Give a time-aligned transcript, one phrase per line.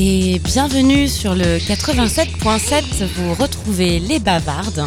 [0.00, 4.86] Et bienvenue sur le 87.7, vous retrouvez les bavardes.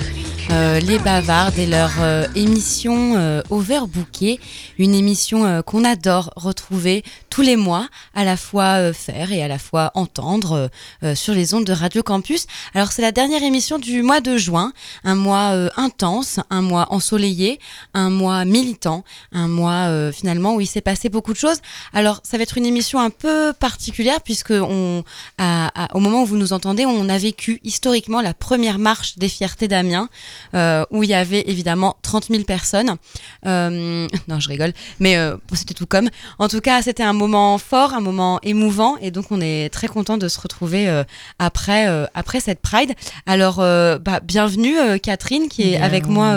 [0.51, 4.39] Euh, les Bavardes et leur euh, émission euh, Overbooké,
[4.77, 9.47] une émission euh, qu'on adore retrouver tous les mois, à la fois faire et à
[9.47, 10.69] la fois entendre
[11.15, 12.45] sur les ondes de Radio Campus.
[12.75, 17.59] Alors c'est la dernière émission du mois de juin, un mois intense, un mois ensoleillé,
[17.93, 21.61] un mois militant, un mois finalement où il s'est passé beaucoup de choses.
[21.93, 25.03] Alors ça va être une émission un peu particulière puisque on,
[25.37, 29.17] à, à, au moment où vous nous entendez, on a vécu historiquement la première marche
[29.17, 30.09] des fiertés d'Amiens
[30.53, 32.97] euh, où il y avait évidemment 30 000 personnes.
[33.45, 36.09] Euh, non, je rigole, mais euh, c'était tout comme.
[36.39, 39.87] En tout cas, c'était un moment fort, un moment émouvant, et donc on est très
[39.87, 41.03] content de se retrouver euh,
[41.37, 42.93] après, euh, après cette Pride.
[43.27, 46.35] Alors, euh, bah, bienvenue Catherine qui est Bien, avec moi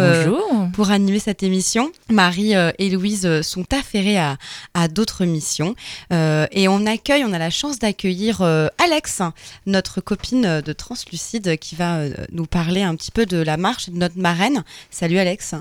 [0.74, 1.90] pour animer cette émission.
[2.10, 4.36] Marie et Louise sont affairées à,
[4.74, 5.74] à d'autres missions,
[6.10, 8.42] et on accueille, on a la chance d'accueillir
[8.78, 9.22] Alex,
[9.66, 13.96] notre copine de Translucide, qui va nous parler un petit peu de la marche de
[13.96, 14.64] notre marraine.
[14.90, 15.54] Salut Alex.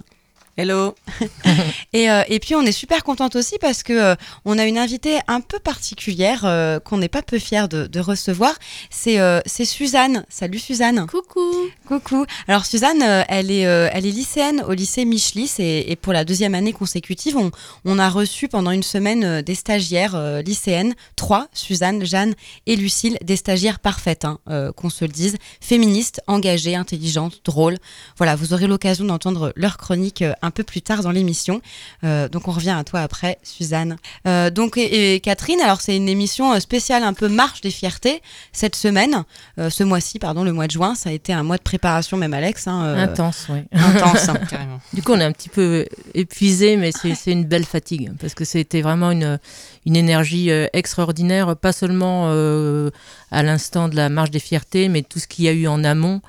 [0.56, 0.94] Hello.
[1.94, 4.16] et, euh, et puis on est super contente aussi parce que euh,
[4.46, 8.00] on a une invitée un peu particulière euh, qu'on n'est pas peu fier de, de,
[8.00, 8.54] recevoir.
[8.92, 10.24] C'est euh, c'est Suzanne.
[10.30, 11.08] Salut Suzanne.
[11.08, 11.42] Coucou.
[11.88, 12.28] Coucou.
[12.48, 16.54] Alors Suzanne, elle est elle est lycéenne au lycée Michelis et, et, pour la deuxième
[16.54, 17.50] année consécutive, on,
[17.84, 22.36] on a reçu pendant une semaine des stagiaires lycéennes, trois, Suzanne, Jeanne
[22.68, 24.38] et Lucille, des stagiaires parfaites, hein,
[24.76, 27.78] qu'on se le dise, féministes, engagées, intelligentes, drôles.
[28.18, 31.62] Voilà, vous aurez l'occasion d'entendre leur chronique un peu plus tard dans l'émission.
[32.04, 33.98] Euh, donc on revient à toi après, Suzanne.
[34.28, 38.22] Euh, donc et, et, Catherine, alors c'est une émission spéciale un peu marche des fiertés
[38.52, 39.24] cette semaine,
[39.58, 42.18] euh, ce mois-ci, pardon, le mois de juin, ça a été un mois de préparation,
[42.18, 42.68] même Alex.
[42.68, 43.60] Hein, intense, oui.
[43.72, 44.36] Intense, hein.
[44.50, 44.80] carrément.
[44.94, 48.46] Du coup, on est un petit peu épuisé, mais c'est une belle fatigue parce que
[48.46, 49.40] c'était vraiment une
[49.86, 52.90] une énergie euh, extraordinaire, pas seulement euh,
[53.32, 55.84] à l'instant de la marche des fiertés, mais tout ce qu'il y a eu en
[55.84, 56.22] amont.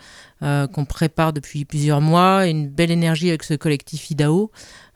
[0.45, 4.51] Euh, qu'on prépare depuis plusieurs mois, une belle énergie avec ce collectif IDAO,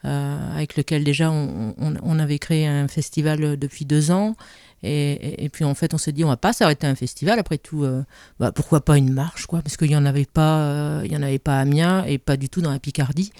[0.04, 4.36] euh, avec lequel déjà on, avait créé un festival depuis deux ans.
[4.82, 7.38] Et, puis en fait, on s'est dit, on va pas s'arrêter un festival.
[7.38, 8.04] Après tout, euh,
[8.38, 9.62] bah, pourquoi pas une marche, quoi?
[9.62, 12.50] Parce qu'il y en avait pas, il en avait pas à Amiens et pas du
[12.50, 13.32] tout dans la Picardie.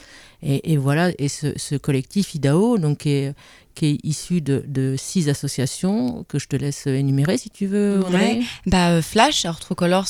[0.43, 1.11] Et, et voilà.
[1.19, 3.35] Et ce, collectif IDAO, donc qui est,
[4.03, 8.01] issu de, six associations que je te laisse énumérer si tu veux.
[8.11, 8.41] Ouais.
[8.67, 9.59] Bah, euh, Flash, alors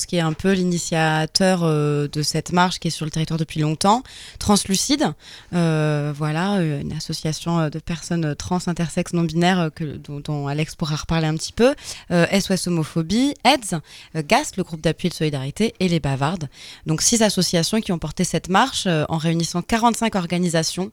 [0.07, 3.59] qui est un peu l'initiateur euh, de cette marche qui est sur le territoire depuis
[3.59, 4.01] longtemps.
[4.39, 5.13] Translucide,
[5.53, 11.27] euh, voilà, une association de personnes trans, intersexes, non binaires que, dont, Alex pourra reparler
[11.27, 11.75] un petit peu.
[12.09, 13.79] SOS Homophobie, AIDS,
[14.15, 16.49] GAST, le groupe d'appui de solidarité, et les Bavardes.
[16.85, 20.91] Donc six associations qui ont porté cette marche en réunissant 45 organisations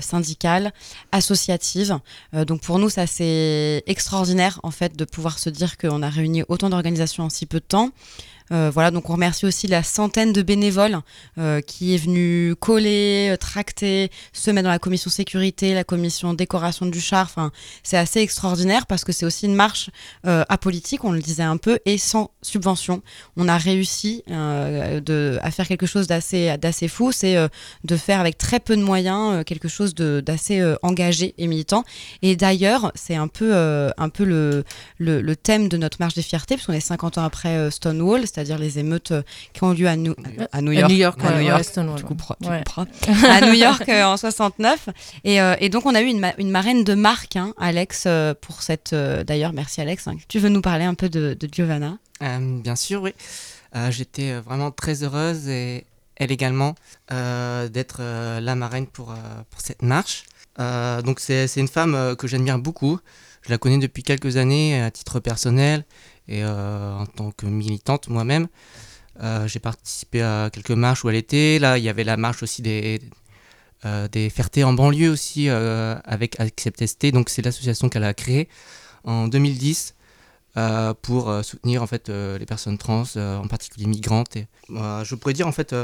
[0.00, 0.72] syndicales,
[1.12, 1.48] associatives
[2.34, 6.08] euh, donc pour nous, ça c'est extraordinaire en fait de pouvoir se dire qu'on a
[6.08, 7.90] réuni autant d'organisations en si peu de temps.
[8.52, 10.98] Euh, voilà, donc on remercie aussi la centaine de bénévoles
[11.38, 16.34] euh, qui est venu coller, euh, tracter, se mettre dans la commission sécurité, la commission
[16.34, 17.26] décoration du char.
[17.26, 17.50] Enfin,
[17.82, 19.90] c'est assez extraordinaire parce que c'est aussi une marche
[20.24, 23.02] apolitique, on le disait un peu, et sans subvention.
[23.36, 27.36] On a réussi à faire quelque chose d'assez d'assez fou, c'est
[27.84, 31.84] de faire avec très peu de moyens quelque chose d'assez engagé et militant.
[32.22, 33.50] Et d'ailleurs, c'est un peu
[34.24, 34.64] le,
[34.98, 38.58] le, thème de notre marche des fiertés, parce qu'on est 50 ans après Stonewall, c'est-à-dire
[38.58, 39.12] les émeutes
[39.52, 40.14] qui ont lieu à, New,
[40.52, 40.84] à New York.
[40.84, 41.64] À New York, à New York.
[41.76, 42.62] Ouais, tu couperas, tu ouais.
[43.28, 44.90] à New York euh, en 69.
[45.24, 48.04] Et, euh, et, donc, on a eu une, ma une marraine de marque, hein, Alex,
[48.06, 48.94] euh, pour cette.
[48.94, 50.06] D'ailleurs, merci Alex.
[50.06, 50.16] Hein.
[50.28, 51.98] Tu veux nous parler un peu de, de Giovanna?
[52.20, 53.12] Bien sûr, oui.
[53.90, 55.84] J'étais vraiment très heureuse et
[56.16, 56.74] elle également
[57.10, 58.00] d'être
[58.40, 59.14] la marraine pour,
[59.50, 60.24] pour cette marche.
[60.58, 62.98] donc, c'est une femme que j'admire beaucoup.
[63.42, 65.84] Je la connais depuis quelques années à titre personnel
[66.28, 68.48] et euh, en tant que militante moi-même.
[69.20, 71.58] Euh, j'ai participé à quelques marches où elle était.
[71.58, 73.00] Là, il y avait la marche aussi des,
[73.84, 77.06] euh, des Fertés en banlieue aussi avec Accept ST.
[77.12, 78.48] Donc, c'est l'association qu'elle a créée
[79.04, 79.94] en 2010
[80.58, 84.34] euh, pour euh, soutenir en fait euh, les personnes trans, en particulier migrantes.
[84.36, 85.74] Et, je pourrais dire en fait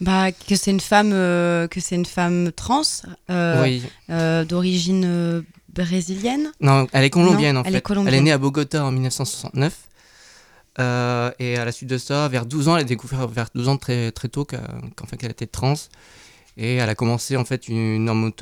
[0.00, 2.82] bah, que c'est une femme que c'est une femme trans
[3.28, 3.82] oui.
[4.48, 6.52] d'origine brésilienne.
[6.60, 7.78] Non, elle est colombienne non, en elle fait.
[7.78, 8.14] Est colombienne.
[8.14, 9.88] Elle est née à Bogota en 1969.
[10.78, 13.68] Euh, et à la suite de ça, vers 12 ans, elle a découvert vers 12
[13.68, 15.74] ans très, très tôt qu'en qu fait, qu'elle était trans.
[16.56, 18.32] Et elle a commencé en fait une hormone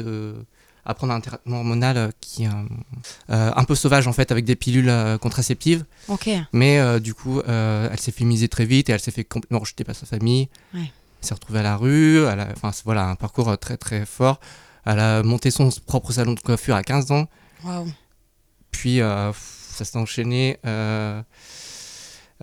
[0.84, 4.56] à prendre un traitement hormonal qui est euh, un peu sauvage en fait avec des
[4.56, 5.84] pilules euh, contraceptives.
[6.08, 6.28] Ok.
[6.52, 9.84] Mais euh, du coup, elle s'est féminisée très vite et elle s'est fait complètement rejeter
[9.84, 10.48] par sa famille.
[10.74, 10.80] Ouais.
[11.22, 12.24] Elle s'est retrouvée à la rue.
[12.24, 14.40] Elle a, enfin voilà, un parcours très très fort.
[14.86, 17.26] Elle a monté son propre salon de coiffure à 15 ans.
[17.64, 17.86] Wow.
[18.70, 20.58] Puis ça s'est enchaîné.
[20.64, 21.24] Il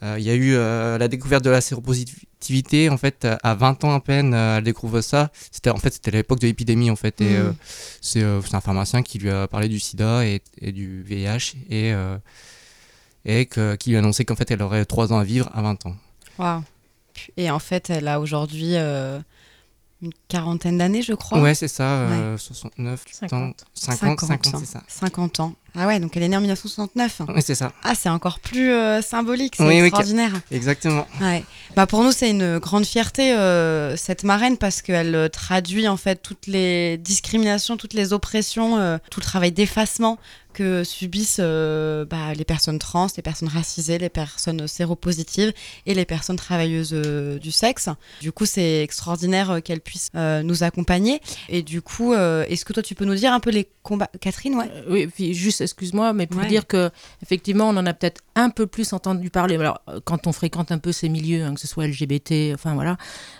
[0.01, 4.33] y a eu la découverte de la séropositivité, en fait, à 20 ans à peine,
[4.33, 5.31] elle découvre ça.
[5.51, 7.55] C'était en fait c'était l'époque de l'épidémie, en fait, et mm.
[8.01, 11.93] c'est un pharmacien qui lui a parlé du SIDA et, et du VIH et
[13.25, 15.85] et qui lui a annoncé qu'en fait elle aurait 3 ans à vivre à 20
[15.87, 15.95] ans.
[16.37, 16.63] Waouh.
[17.35, 18.75] Et en fait, elle a aujourd'hui
[20.01, 21.39] une quarantaine d'années, je crois.
[21.39, 22.07] Ouais, c'est ça,
[22.37, 24.83] 69, 50, 50, 50, c'est ça.
[24.87, 25.53] 50 ans.
[25.79, 27.21] Ah ouais, donc elle est née en 1969.
[27.29, 27.71] Oui, c'est ça.
[27.83, 30.31] Ah, c'est encore plus euh, symbolique, c'est extraordinaire.
[30.51, 31.07] exactement.
[31.21, 31.43] Ouais.
[31.75, 35.97] Bah, pour nous, c'est une grande fierté, euh, cette marraine, parce qu'elle euh, traduit en
[35.97, 40.17] fait toutes les discriminations, toutes les oppressions, tout le travail d'effacement
[40.57, 45.53] que subissent bah, les personnes trans, les personnes racisées, les personnes séropositives
[45.85, 47.89] et les personnes travailleuses du sexe.
[48.21, 51.21] Du coup, c'est extraordinaire qu'elle puisse nous accompagner.
[51.49, 54.09] Et du coup, est-ce que toi, tu peux nous dire un peu les combats...
[54.19, 56.89] Catherine, ouais Oui, puis juste excuse-moi, mais pour dire que
[57.21, 59.55] effectivement, on en a peut-être un peu plus entendu parler.
[59.55, 62.97] Alors, quand on fréquente un peu ces milieux, hein, que ce soit LGBT, enfin voilà,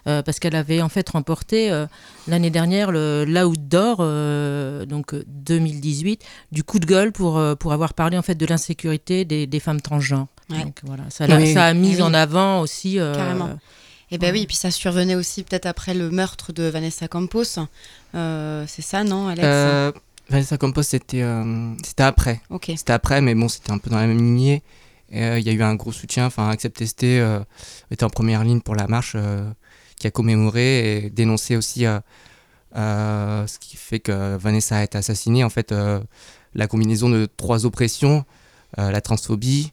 [0.08, 1.86] euh, parce qu'elle avait en fait remporté euh,
[2.28, 8.18] l'année dernière le l'Outdoor, euh, donc 2018, du coup de gueule pour pour avoir parlé
[8.18, 10.27] en fait de l'insécurité des, femmes transgenres.
[10.50, 12.95] Donc voilà, ça, a mis en avant aussi.
[12.95, 13.50] Carrément.
[14.09, 17.09] Et eh ben oui, et puis ça survenait aussi peut-être après le meurtre de Vanessa
[17.09, 17.44] Campos.
[18.13, 19.94] c'est ça, non, Alex?
[20.30, 22.42] Vanessa Campos, c'était euh, c'était après.
[22.62, 24.63] C'était après, mais bon, c'était un peu dans la même lignée.
[25.13, 26.25] Euh, il y a eu un gros soutien.
[26.25, 27.39] Enfin, Accept Testé euh,
[27.92, 29.15] était en première ligne pour la marche
[29.98, 31.86] qui a commémoré et dénoncé aussi
[32.75, 35.44] ce qui fait que Vanessa a été assassinée.
[35.44, 35.74] En fait,
[36.53, 38.25] la combinaison de trois oppressions
[38.77, 39.71] la transphobie,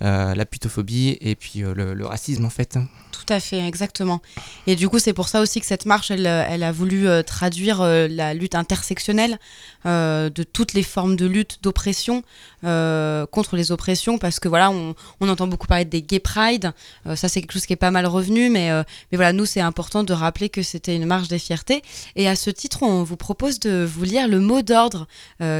[0.00, 2.78] la putophobie et puis le, le, racisme, en fait.
[3.18, 4.22] Tout à fait, exactement.
[4.68, 7.24] Et du coup, c'est pour ça aussi que cette marche, elle, elle a voulu euh,
[7.24, 9.40] traduire euh, la lutte intersectionnelle
[9.86, 12.22] euh, de toutes les formes de lutte, d'oppression
[12.62, 16.72] contre les oppressions, parce que voilà, on, on, entend beaucoup parler des gay pride.
[17.14, 18.68] ça, c'est quelque chose qui est pas mal revenu, mais,
[19.12, 21.82] mais voilà, nous, c'est important de rappeler que c'était une marche des fiertés.
[22.16, 25.06] Et à ce titre, on vous propose de vous lire le mot d'ordre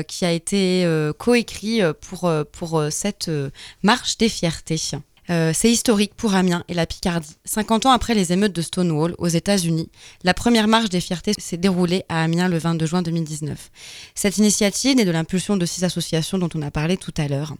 [0.08, 0.88] qui a été
[1.18, 3.30] coécrit pour, pour cette
[3.84, 4.80] marche des fiertés.
[5.30, 7.36] Euh, c'est historique pour Amiens et la Picardie.
[7.44, 9.90] 50 ans après les émeutes de Stonewall aux États-Unis,
[10.24, 13.70] la première marche des fiertés s'est déroulée à Amiens le 22 juin 2019.
[14.14, 17.54] Cette initiative, née de l'impulsion de six associations dont on a parlé tout à l'heure,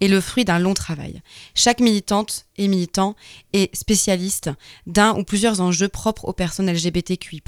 [0.00, 1.20] est le fruit d'un long travail.
[1.54, 3.16] Chaque militante et militant
[3.54, 4.50] est spécialiste
[4.86, 7.42] d'un ou plusieurs enjeux propres aux personnes LGBTQI+.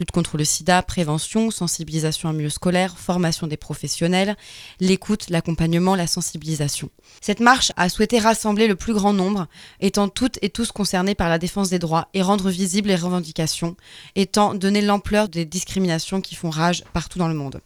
[0.00, 4.36] Lutte contre le sida, prévention, sensibilisation en milieu scolaire, formation des professionnels,
[4.80, 6.88] l'écoute, l'accompagnement, la sensibilisation.
[7.20, 9.46] Cette marche a souhaité rassembler le plus grand nombre,
[9.80, 13.76] étant toutes et tous concernés par la défense des droits et rendre visibles les revendications,
[14.16, 17.60] étant donné l'ampleur des discriminations qui font rage partout dans le monde.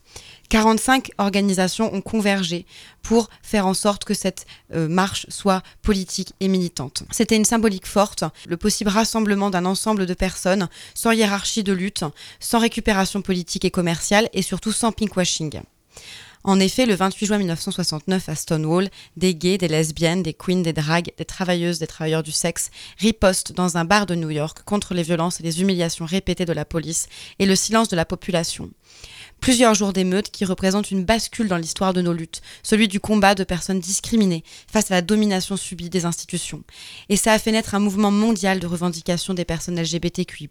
[0.52, 2.66] 45 organisations ont convergé
[3.02, 4.44] pour faire en sorte que cette
[4.74, 7.04] euh, marche soit politique et militante.
[7.10, 12.04] C'était une symbolique forte, le possible rassemblement d'un ensemble de personnes sans hiérarchie de lutte,
[12.38, 15.62] sans récupération politique et commerciale et surtout sans pinkwashing.
[16.44, 20.72] En effet, le 28 juin 1969 à Stonewall, des gays, des lesbiennes, des queens, des
[20.72, 24.92] dragues, des travailleuses, des travailleurs du sexe ripostent dans un bar de New York contre
[24.92, 27.08] les violences et les humiliations répétées de la police
[27.38, 28.70] et le silence de la population.
[29.42, 33.34] Plusieurs jours d'émeutes qui représentent une bascule dans l'histoire de nos luttes, celui du combat
[33.34, 36.62] de personnes discriminées face à la domination subie des institutions.
[37.08, 40.48] Et ça a fait naître un mouvement mondial de revendication des personnes LGBTQI+,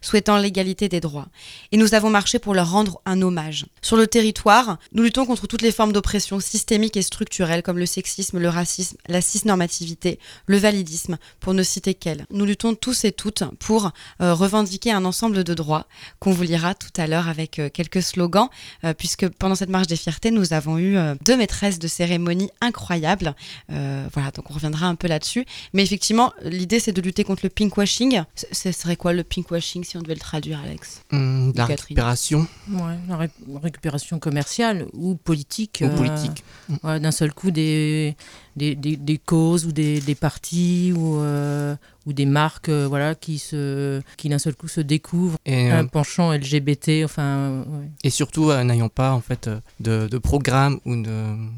[0.00, 1.26] souhaitant l'égalité des droits.
[1.72, 3.66] Et nous avons marché pour leur rendre un hommage.
[3.82, 7.86] Sur le territoire, nous luttons contre toutes les formes d'oppression systémique et structurelle comme le
[7.86, 12.24] sexisme, le racisme, la cisnormativité, le validisme, pour ne citer qu'elles.
[12.30, 13.90] Nous luttons tous et toutes pour
[14.20, 15.88] euh, revendiquer un ensemble de droits
[16.20, 18.48] qu'on vous lira tout à l'heure avec euh, quelques slogans
[18.84, 22.50] euh, puisque pendant cette marche des fiertés, nous avons eu euh, deux maîtresses de cérémonie
[22.60, 23.34] incroyables.
[23.70, 25.44] Euh, voilà, donc on reviendra un peu là-dessus.
[25.74, 28.22] Mais effectivement, l'idée, c'est de lutter contre le pinkwashing.
[28.50, 32.48] Ce serait quoi le pinkwashing si on devait le traduire, Alex mmh, La récupération.
[32.68, 35.84] Ouais, la récupération commerciale ou politique.
[35.84, 36.42] Ou politique.
[36.82, 38.16] D'un seul coup, des,
[38.58, 41.18] des, des, causes ou des, des partis ou,
[42.08, 45.84] ou des marques euh, voilà, qui, se, qui d'un seul coup se découvrent et, un
[45.84, 47.04] euh, penchant LGBT.
[47.04, 47.64] Enfin,
[48.02, 50.96] Et surtout, euh, n'ayant pas en fait, de, de programmes ou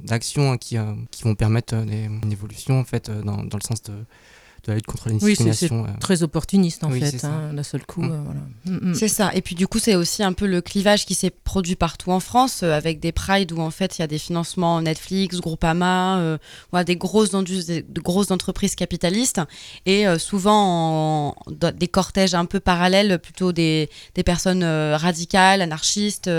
[0.05, 0.77] d'actions qui,
[1.13, 3.93] qui vont permettre une évolution en fait, dans, dans le sens de,
[4.65, 5.83] de la lutte contre discrimination.
[5.83, 8.03] Oui, c'est très opportuniste en fait, hein, d'un seul coup.
[8.03, 8.95] Voilà.
[8.95, 9.31] C'est ça.
[9.35, 12.21] Et puis du coup, c'est aussi un peu le clivage qui s'est produit partout en
[12.21, 16.39] France, avec des prides où en fait il y a des financements Netflix, Groupama,
[16.71, 19.41] voilà, des grosses, des, grosses entreprises capitalistes,
[19.87, 26.31] et souvent des cortèges un peu parallèles, plutôt des, des personnes radicales, anarchistes,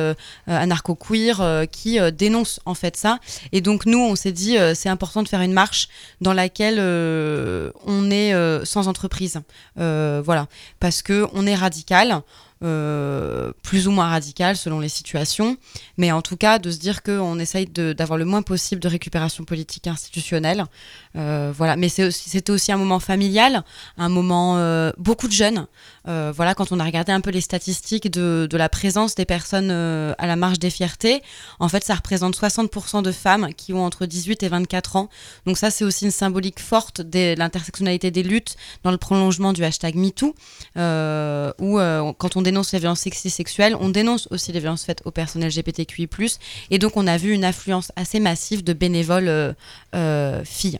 [0.48, 3.20] anarcho-queer, qui dénoncent en fait ça.
[3.52, 5.88] Et donc nous, on s'est dit, c'est important de faire une marche
[6.20, 9.42] dans laquelle euh, on euh, sans entreprise.
[9.80, 10.48] Euh, voilà,
[10.80, 12.22] parce que on est radical.
[13.64, 15.58] plus ou moins radical selon les situations,
[15.98, 19.44] mais en tout cas de se dire qu'on essaye d'avoir le moins possible de récupération
[19.46, 20.66] politique institutionnelle.
[21.14, 23.64] Voilà, mais c'était aussi, un moment familial,
[23.98, 25.68] un moment beaucoup de jeunes,
[26.08, 29.70] euh, voilà, quand on a regardé un peu les statistiques de, la présence des personnes
[29.72, 31.22] euh, à la marche des fiertés,
[31.60, 35.10] en fait, ça représente 60% de femmes qui ont entre 18 et 24 ans.
[35.46, 39.64] Donc ça, c'est aussi une symbolique forte de l'intersectionnalité des luttes dans le prolongement du
[39.64, 40.36] hashtag MeToo,
[40.78, 41.80] euh, où
[42.14, 45.46] quand on dénonce les violences sexistes sexuelles, on dénonce aussi les violences faites aux personnes
[45.46, 46.10] LGBTQI+.
[46.72, 49.56] Et donc, on a vu une affluence assez massive de bénévoles
[50.46, 50.80] filles.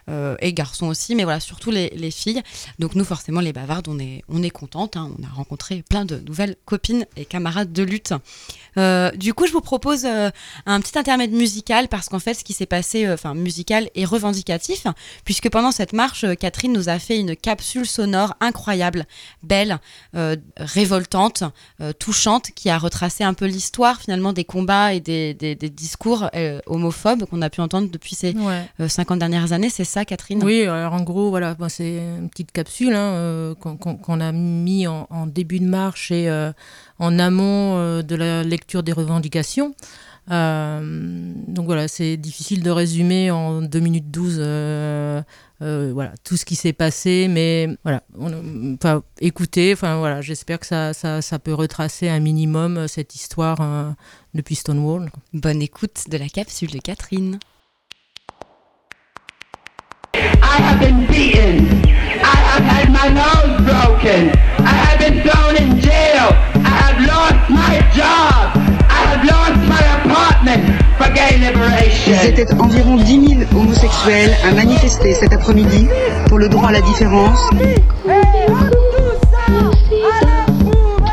[0.07, 2.41] et garçons aussi, mais voilà, surtout les, filles.
[2.79, 4.97] Donc nous, forcément, les bavardes, on est, on est contente.
[4.97, 5.11] Hein.
[5.17, 8.13] on a rencontré plein de nouvelles copines et camarades de lutte.
[8.77, 10.29] Euh, du coup, je vous propose euh,
[10.65, 14.87] un petit intermède musical parce qu'en fait, ce qui s'est passé, enfin musical et revendicatif,
[15.25, 19.05] puisque pendant cette marche, Catherine nous a fait une capsule sonore incroyable,
[19.43, 19.79] belle,
[20.57, 21.43] révoltante,
[21.99, 26.29] touchante, qui a retracé un peu l'histoire finalement des combats et des, des, discours
[26.65, 28.35] homophobes qu'on a pu entendre depuis ces
[28.85, 32.93] 50 dernières années c'est ça, Catherine Oui, alors en gros, voilà, c'est une petite capsule
[32.93, 36.53] hein, euh, qu'on a mis en, début de marche et euh,
[36.97, 39.75] en amont euh, de la lecture des revendications.
[40.29, 44.37] donc voilà, c'est difficile de résumer en 2 minutes 12
[45.59, 48.01] voilà, tout ce qui s'est passé, mais voilà,
[48.75, 53.57] enfin, écoutez, enfin voilà, j'espère que ça, ça, ça, peut retracer un minimum cette histoire
[54.33, 55.11] depuis Stonewall.
[55.33, 57.39] Bonne écoute de la capsule de Catherine.
[60.53, 61.55] I have been beaten.
[62.35, 64.21] I have had my nose broken.
[64.59, 66.27] I have been thrown in jail.
[66.71, 68.51] I have lost my job.
[68.97, 70.63] I have lost my apartment
[70.97, 72.13] for gay liberation.
[72.13, 75.87] Ils étaient environ 10 000 homosexuels à manifester cet après-midi
[76.27, 77.39] pour le droit à la différence.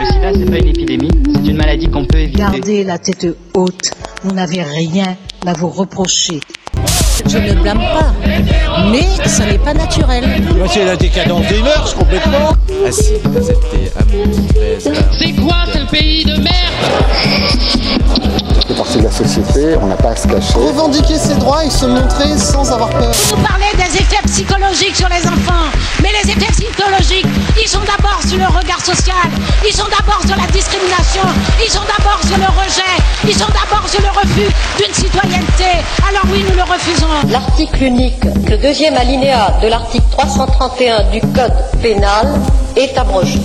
[0.01, 2.39] Le sida, c'est pas une épidémie, c'est une maladie qu'on peut éviter.
[2.39, 3.93] Gardez la tête haute,
[4.25, 5.17] vous n'avez rien
[5.47, 6.41] à vous reprocher.
[7.29, 8.13] Je ne blâme pas,
[8.91, 10.25] mais ce n'est pas naturel.
[10.69, 12.55] C'est la décadence des mœurs complètement.
[12.87, 13.59] Ah si, vous êtes
[14.01, 14.79] amoureux.
[15.19, 17.78] C'est quoi ce pays de merde?
[18.79, 20.55] Partie de la société, on n'a pas à se cacher.
[20.55, 23.13] Revendiquer ses droits et se montrer sans avoir peur.
[23.29, 25.67] Vous parlez des effets psychologiques sur les enfants,
[26.01, 27.27] mais les effets psychologiques,
[27.61, 29.29] ils sont d'abord sur le regard social,
[29.67, 31.27] ils sont d'abord sur la discrimination,
[31.61, 32.95] ils sont d'abord sur le rejet,
[33.27, 35.83] ils sont d'abord sur le refus d'une citoyenneté.
[36.09, 37.29] Alors oui, nous le refusons.
[37.31, 42.29] L'article unique, le deuxième alinéa de l'article 331 du Code pénal
[42.77, 43.41] est abrogé.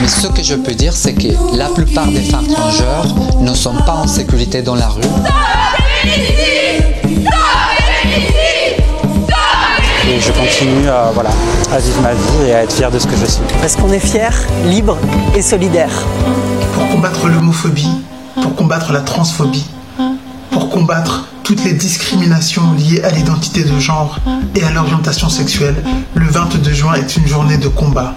[0.00, 3.74] Mais ce que je peux dire, c'est que la plupart des femmes transgenres ne sont
[3.84, 5.02] pas en sécurité dans la rue.
[10.08, 11.30] Et je continue à, voilà,
[11.70, 13.42] à vivre ma vie et à être fier de ce que je suis.
[13.60, 14.32] Parce qu'on est fier,
[14.64, 14.96] libre
[15.36, 15.92] et solidaire.
[16.74, 17.90] Pour combattre l'homophobie,
[18.42, 19.66] pour combattre la transphobie,
[20.50, 24.18] pour combattre toutes les discriminations liées à l'identité de genre
[24.54, 25.76] et à l'orientation sexuelle,
[26.14, 28.14] le 22 juin est une journée de combat.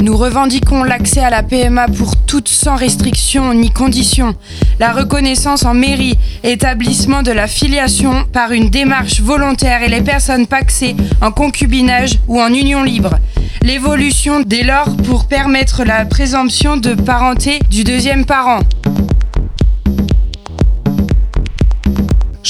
[0.00, 4.34] Nous revendiquons l'accès à la PMA pour toutes sans restriction ni condition,
[4.78, 10.46] la reconnaissance en mairie, établissement de la filiation par une démarche volontaire et les personnes
[10.46, 13.18] paxées en concubinage ou en union libre,
[13.62, 18.60] l'évolution dès lors pour permettre la présomption de parenté du deuxième parent.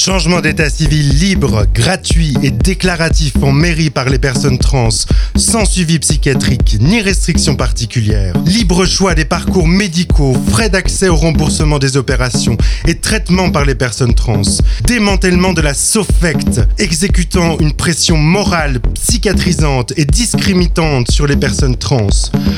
[0.07, 4.91] Changement d'état civil libre, gratuit et déclaratif en mairie par les personnes trans,
[5.35, 8.35] sans suivi psychiatrique ni restrictions particulières.
[8.47, 13.75] Libre choix des parcours médicaux, frais d'accès au remboursement des opérations et traitement par les
[13.75, 14.43] personnes trans.
[14.85, 22.07] Démantèlement de la SOFECT, exécutant une pression morale, psychiatrisante et discriminante sur les personnes trans.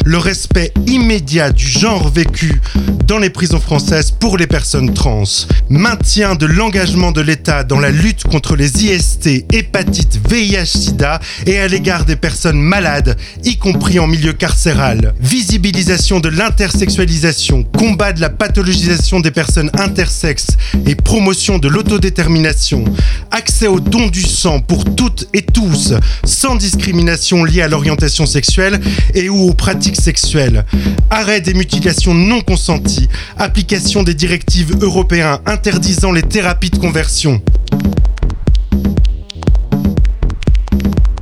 [0.04, 2.60] Le respect immédiat du genre vécu
[3.06, 5.46] dans les prisons françaises pour les personnes trans.
[5.70, 7.37] Maintien de l'engagement de l'État
[7.68, 13.56] dans la lutte contre les IST, hépatite, VIH-Sida et à l'égard des personnes malades, y
[13.56, 15.14] compris en milieu carcéral.
[15.20, 22.84] Visibilisation de l'intersexualisation, combat de la pathologisation des personnes intersexes et promotion de l'autodétermination.
[23.30, 28.80] Accès au don du sang pour toutes et tous, sans discrimination liée à l'orientation sexuelle
[29.14, 30.64] et ou aux pratiques sexuelles.
[31.10, 33.08] Arrêt des mutilations non consenties.
[33.36, 37.27] Application des directives européennes interdisant les thérapies de conversion.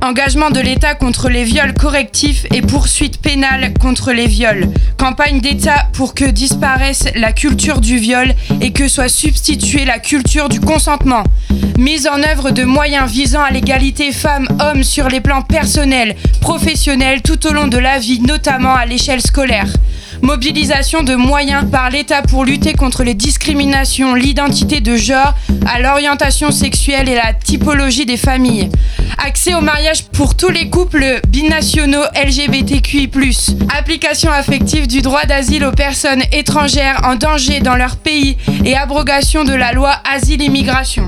[0.07, 4.69] Engagement de l'État contre les viols correctifs et poursuite pénale contre les viols.
[4.97, 10.47] Campagne d'État pour que disparaisse la culture du viol et que soit substituée la culture
[10.47, 11.23] du consentement.
[11.77, 17.45] Mise en œuvre de moyens visant à l'égalité femmes-hommes sur les plans personnels, professionnels tout
[17.45, 19.67] au long de la vie, notamment à l'échelle scolaire.
[20.21, 25.33] Mobilisation de moyens par l'État pour lutter contre les discriminations, l'identité de genre,
[25.65, 28.69] à l'orientation sexuelle et la typologie des familles.
[29.17, 33.09] Accès au mariage pour tous les couples binationaux LGBTQI+.
[33.77, 39.43] Application affective du droit d'asile aux personnes étrangères en danger dans leur pays et abrogation
[39.43, 41.07] de la loi Asile-Immigration.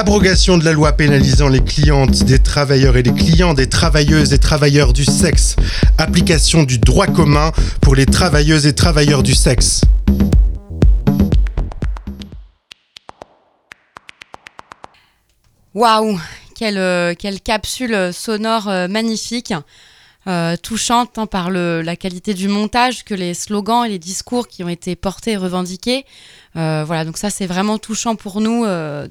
[0.00, 4.38] Abrogation de la loi pénalisant les clientes des travailleurs et les clients des travailleuses et
[4.38, 5.56] travailleurs du sexe.
[5.98, 7.50] Application du droit commun
[7.80, 9.80] pour les travailleuses et travailleurs du sexe.
[15.74, 16.16] Waouh,
[16.54, 19.52] quelle, euh, capsule sonore euh, magnifique,
[20.28, 24.62] euh, touchante hein, par la qualité du montage, que les slogans et les discours qui
[24.62, 26.04] ont été portés et revendiqués.
[26.58, 29.06] Euh, voilà, donc ça c'est vraiment touchant pour nous euh,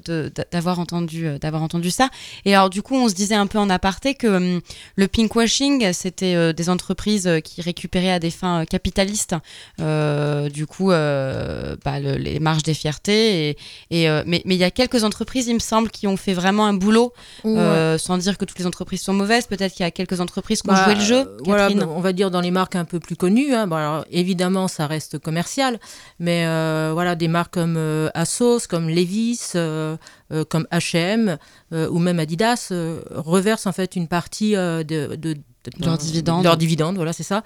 [0.52, 2.10] d'avoir entendu, euh, d'avoir entendu ça.
[2.44, 4.60] Et alors du coup, on se disait un peu en aparté que hum,
[4.96, 9.34] le pinkwashing, c'était euh, des entreprises qui récupéraient à des fins capitalistes,
[9.78, 13.48] du coup, bah, le- les marges des fiertés.
[13.50, 13.56] Et,
[13.90, 16.66] et, mais mais il y a quelques entreprises, il me semble, qui ont fait vraiment
[16.66, 17.12] un boulot,
[17.44, 19.46] sans dire que toutes les entreprises sont mauvaises.
[19.46, 21.36] Peut-être qu'il y a quelques entreprises qui ont Bah, joué le jeu.
[21.44, 23.54] Voilà, on va dire dans les marques un peu plus connues.
[23.54, 23.66] hein.
[23.66, 25.78] Bon, alors, évidemment, ça reste commercial,
[26.18, 26.44] mais
[26.92, 29.96] voilà, des marques comme euh, Asos, comme Levi's, euh,
[30.32, 31.38] euh, comme H&M
[31.72, 32.72] ou même Adidas
[33.10, 35.36] reversent en fait une partie de,
[35.84, 36.44] Leurs dividendes.
[36.44, 37.42] leurs dividendes, voilà, c'est ça,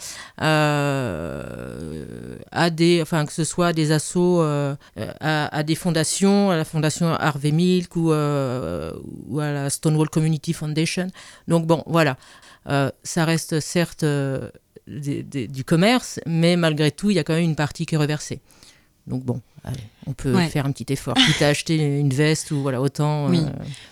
[0.92, 4.75] euh, à des, enfin que ce soit des assos, euh,
[5.20, 8.92] à, à des fondations, à la fondation Harvey Milk ou, euh,
[9.28, 11.08] ou à la Stonewall Community Foundation.
[11.49, 12.17] Donc bon, voilà,
[13.02, 14.04] ça reste certes
[14.86, 17.95] des- des- du commerce, mais malgré tout, il y a quand même une partie qui
[17.95, 18.40] est reversée.
[19.06, 20.49] Donc bon, allez, on peut Ouais.
[20.49, 21.15] faire un petit effort.
[21.15, 23.28] Quitte à acheter une veste ou voilà, autant.
[23.28, 23.41] Oui.
[23.41, 23.50] euh,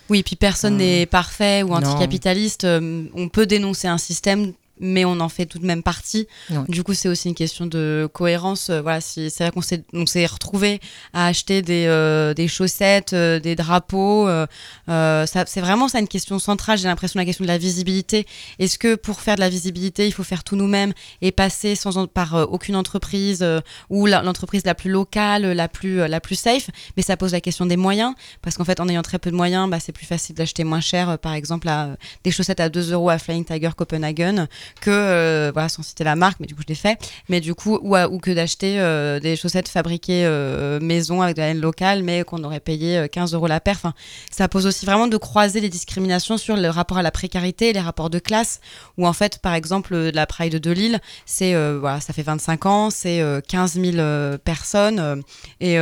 [0.08, 2.64] Oui, puis personne n'est parfait ou anticapitaliste.
[2.64, 6.26] Euh, On peut dénoncer un système, mais on en fait tout de même partie.
[6.50, 6.56] Ouais.
[6.68, 8.70] Du coup, c'est aussi une question de cohérence.
[8.70, 10.80] Euh, Voilà, si, c'est vrai qu'on s'est, on s'est retrouvé
[11.12, 14.26] à acheter des, euh, des chaussettes, euh, des drapeaux.
[14.28, 14.46] euh,
[14.88, 16.78] ça, c'est vraiment ça une question centrale.
[16.78, 18.26] J'ai l'impression la question de la visibilité.
[18.58, 21.98] Est-ce que pour faire de la visibilité, il faut faire tout nous-mêmes et passer sans
[21.98, 23.44] en- par aucune entreprise
[23.90, 26.70] ou la- l'entreprise la plus locale, la plus, la plus safe?
[26.96, 29.36] Mais ça pose la question des moyens parce qu'en fait, en ayant très peu de
[29.36, 32.92] moyens, bah, c'est plus facile d'acheter moins cher, par exemple, à, des chaussettes à 2
[32.92, 34.46] euros à Flying Tiger Copenhagen
[34.80, 37.54] que, euh, voilà, sans citer la marque, mais du coup, je l'ai fait, mais du
[37.54, 41.60] coup, ou, ou que d'acheter euh, des chaussettes fabriquées euh, maison avec de la laine
[41.60, 43.76] locale, mais qu'on aurait payé euh, 15 euros la paire.
[43.76, 43.94] Enfin,
[44.30, 47.80] ça pose aussi vraiment de croiser les discriminations sur le rapport à la précarité, les
[47.80, 48.60] rapports de classe,
[48.98, 52.90] où en fait, par exemple, la Pride de Lille, c'est, voilà, ça fait 25 ans,
[52.90, 55.22] c'est euh, 15 000 euh, personnes,
[55.60, 55.76] et,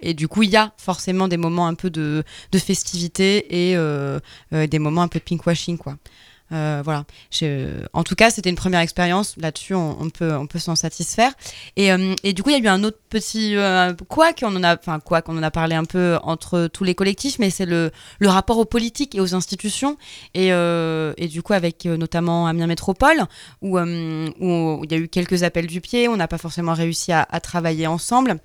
[0.00, 3.76] et du coup, il y a forcément des moments un peu de, de festivité et
[4.52, 5.96] des moments un peu de pinkwashing, quoi.
[6.50, 7.04] Euh, voilà.
[7.30, 9.34] Je- En tout cas, c'était une première expérience.
[9.36, 11.32] Là-dessus, on, peut, on peut s'en satisfaire.
[11.76, 14.56] Et, euh, et du coup, il y a eu un autre petit euh, quoi qu'on
[14.56, 17.50] en a, enfin quoi qu'on en a parlé un peu entre tous les collectifs, mais
[17.50, 19.96] c'est le, le rapport aux politiques et aux institutions.
[20.34, 23.24] Et, euh, et du coup, avec euh, notamment Amiens Métropole,
[23.60, 26.72] où, euh, où il y a eu quelques appels du pied, on n'a pas forcément
[26.74, 28.38] réussi à, à travailler ensemble.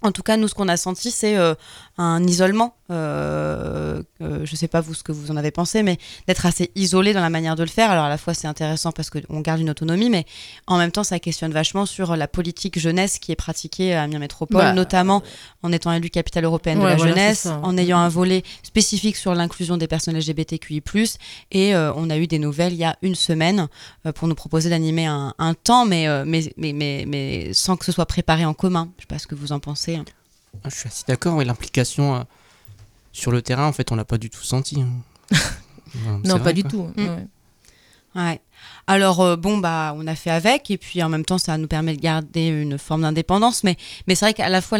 [0.00, 1.54] En tout cas, nous, ce qu'on a senti, c'est euh,
[1.96, 2.76] un isolement.
[2.90, 6.70] Euh, euh, je sais pas vous ce que vous en avez pensé, mais d'être assez
[6.74, 7.90] isolé dans la manière de le faire.
[7.90, 10.24] Alors à la fois, c'est intéressant parce qu'on garde une autonomie, mais
[10.66, 14.18] en même temps, ça questionne vachement sur la politique jeunesse qui est pratiquée à Amiens
[14.18, 15.22] Métropole, Bah, notamment
[15.62, 19.34] en étant élu capitale européenne de la voilà, jeunesse, en ayant un volet spécifique sur
[19.34, 20.82] l'inclusion des personnes LGBTQI+.
[21.52, 23.68] Et euh, on a eu des nouvelles il y a une semaine
[24.06, 27.76] euh, pour nous proposer d'animer un, un temps, mais, euh, mais, mais, mais, mais sans
[27.76, 28.90] que ce soit préparé en commun.
[28.96, 29.96] Je sais pas ce que vous en pensez.
[29.96, 30.04] hein.
[30.64, 32.20] Ah, Je suis assez d'accord, oui, l'implication euh,
[33.12, 34.80] sur le terrain, en fait, on l'a pas du tout senti.
[34.80, 34.88] hein.
[36.24, 36.70] Non, vrai, pas du quoi.
[36.70, 36.90] tout.
[36.96, 37.06] Mm.
[37.06, 37.26] ouais.
[38.14, 38.40] Ouais.
[38.88, 41.66] Alors euh, bon bah on a fait avec et puis en même temps ça nous
[41.66, 44.78] permet de garder une forme d'indépendance mais mais c'est vrai qu'à la fois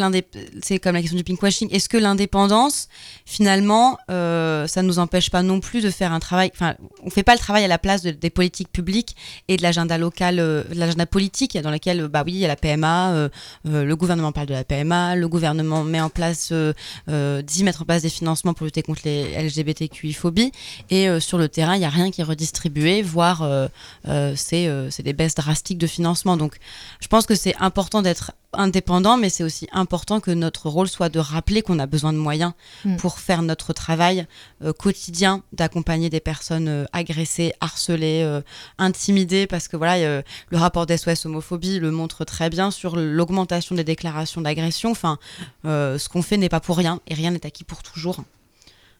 [0.62, 1.68] c'est comme la question du pinkwashing.
[1.70, 2.88] Est-ce que l'indépendance
[3.26, 7.22] finalement euh, ça nous empêche pas non plus de faire un travail enfin on fait
[7.22, 9.14] pas le travail à la place de, des politiques publiques
[9.46, 12.56] et de l'agenda local euh, l'agenda politique dans lequel bah oui il y a la
[12.56, 13.28] PMA
[13.64, 18.02] le gouvernement parle de la PMA le gouvernement met en place dit mettre en place
[18.02, 20.50] des financements pour lutter contre les LGBTQI phobies.
[20.88, 23.67] Et sur le terrain il y a rien qui est redistribué voire
[24.04, 26.36] c'est des baisses drastiques de financement.
[26.36, 26.56] Donc
[27.00, 31.10] je pense que c'est important d'être indépendant, mais c'est aussi important que notre rôle soit
[31.10, 32.52] de rappeler qu'on a besoin de moyens
[32.84, 32.96] mm.
[32.96, 34.26] pour faire notre travail
[34.64, 38.40] euh, quotidien d'accompagner des personnes agressées, harcelées,
[38.78, 43.84] intimidées, parce que voilà, le rapport d'SOS homophobie le montre très bien sur l'augmentation des
[43.84, 44.90] déclarations d'agression.
[44.90, 45.18] Enfin,
[45.64, 48.24] ce qu'on fait n'est pas pour rien et rien n'est acquis pour toujours.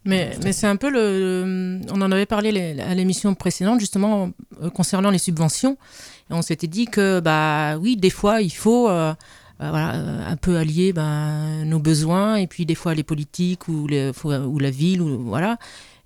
[0.05, 4.31] Mais, mais c'est un peu le, On en avait parlé à l'émission précédente, justement,
[4.63, 5.77] euh, concernant les subventions.
[6.31, 8.89] Et on s'était dit que, bah oui, des fois, il faut.
[8.89, 9.15] Euh,
[9.61, 9.89] euh, voilà,
[10.29, 14.59] un peu allier ben, nos besoins et puis des fois les politiques ou, les, ou
[14.61, 15.59] la ville ou voilà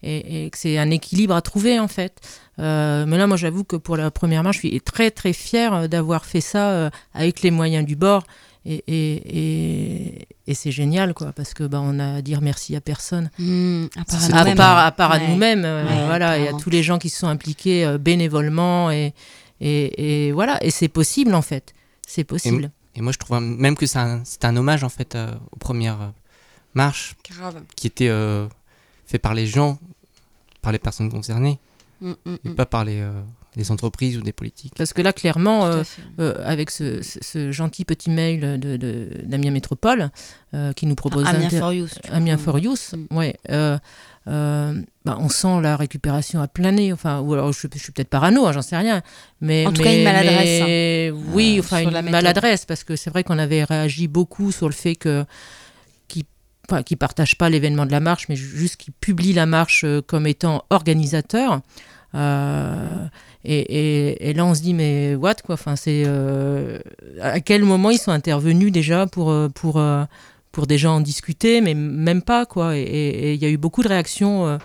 [0.02, 2.18] et, que c'est un équilibre à trouver en fait.
[2.56, 6.24] mais là, moi, j'avoue que pour la première marche, je suis très très fière d'avoir
[6.24, 8.24] fait ça avec les moyens du bord
[8.64, 12.80] et, et, et c'est génial, quoi, parce que bah, on a à dire merci à
[12.80, 13.30] personne.
[13.38, 14.04] Mmh, à
[14.54, 17.18] part à, part, à, nous-mêmes, euh, voilà, il y a tous les gens qui se
[17.18, 19.14] sont impliqués euh, bénévolement et,
[19.60, 21.74] et, voilà, et c'est possible en fait,
[22.06, 22.70] c'est possible.
[22.94, 26.12] Et, moi je trouve même que c'est un, un, hommage en fait euh, aux premières
[26.74, 27.16] marches
[27.74, 28.10] qui étaient
[29.06, 29.78] fait par les gens,
[30.60, 31.58] par les personnes concernées,
[32.00, 33.04] mmh, mmh, et pas par les
[33.56, 34.72] des entreprises ou des politiques.
[34.76, 35.82] Parce que là, clairement, euh,
[36.20, 40.10] euh, avec ce, ce, gentil petit mail de, de, d'Amiens Métropole
[40.54, 41.26] euh, qui nous propose...
[41.26, 41.98] Amiens for Use.
[42.10, 43.16] Amiens for Use, mm.
[43.16, 43.36] ouais.
[45.04, 46.92] Bah, on sent la récupération à plein nez.
[46.92, 49.02] Enfin, ou alors je, je suis peut-être parano, hein, j'en sais rien.
[49.40, 50.62] Mais, en tout cas, une maladresse.
[50.62, 51.18] Hein.
[51.32, 54.94] oui, enfin, une maladresse, parce que c'est vrai qu'on avait réagi beaucoup sur le fait
[54.94, 55.24] que
[56.86, 60.26] qui ne partagent pas l'événement de la marche, mais juste qui publient la marche comme
[60.26, 61.60] étant organisateur.
[62.14, 63.06] Euh,
[63.44, 65.54] et, là, on se dit, mais what quoi?
[65.54, 66.78] Enfin, c'est euh,
[67.20, 69.82] À quel moment ils sont intervenus déjà pour, euh, pour,
[70.52, 72.76] pour déjà en discuter, mais même pas, quoi.
[72.76, 74.58] Et il y a eu beaucoup de réactions.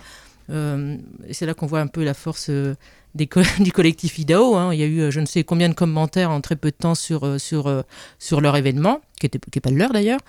[0.48, 2.50] c'est là qu'on voit un peu la force
[3.14, 4.54] du collectif IDAO.
[4.54, 4.74] Hein.
[4.74, 6.94] Il y a eu je ne sais combien de commentaires en très peu de temps
[6.94, 7.84] sur, sur,
[8.18, 10.20] sur leur événement, qui n'est pas leur d'ailleurs.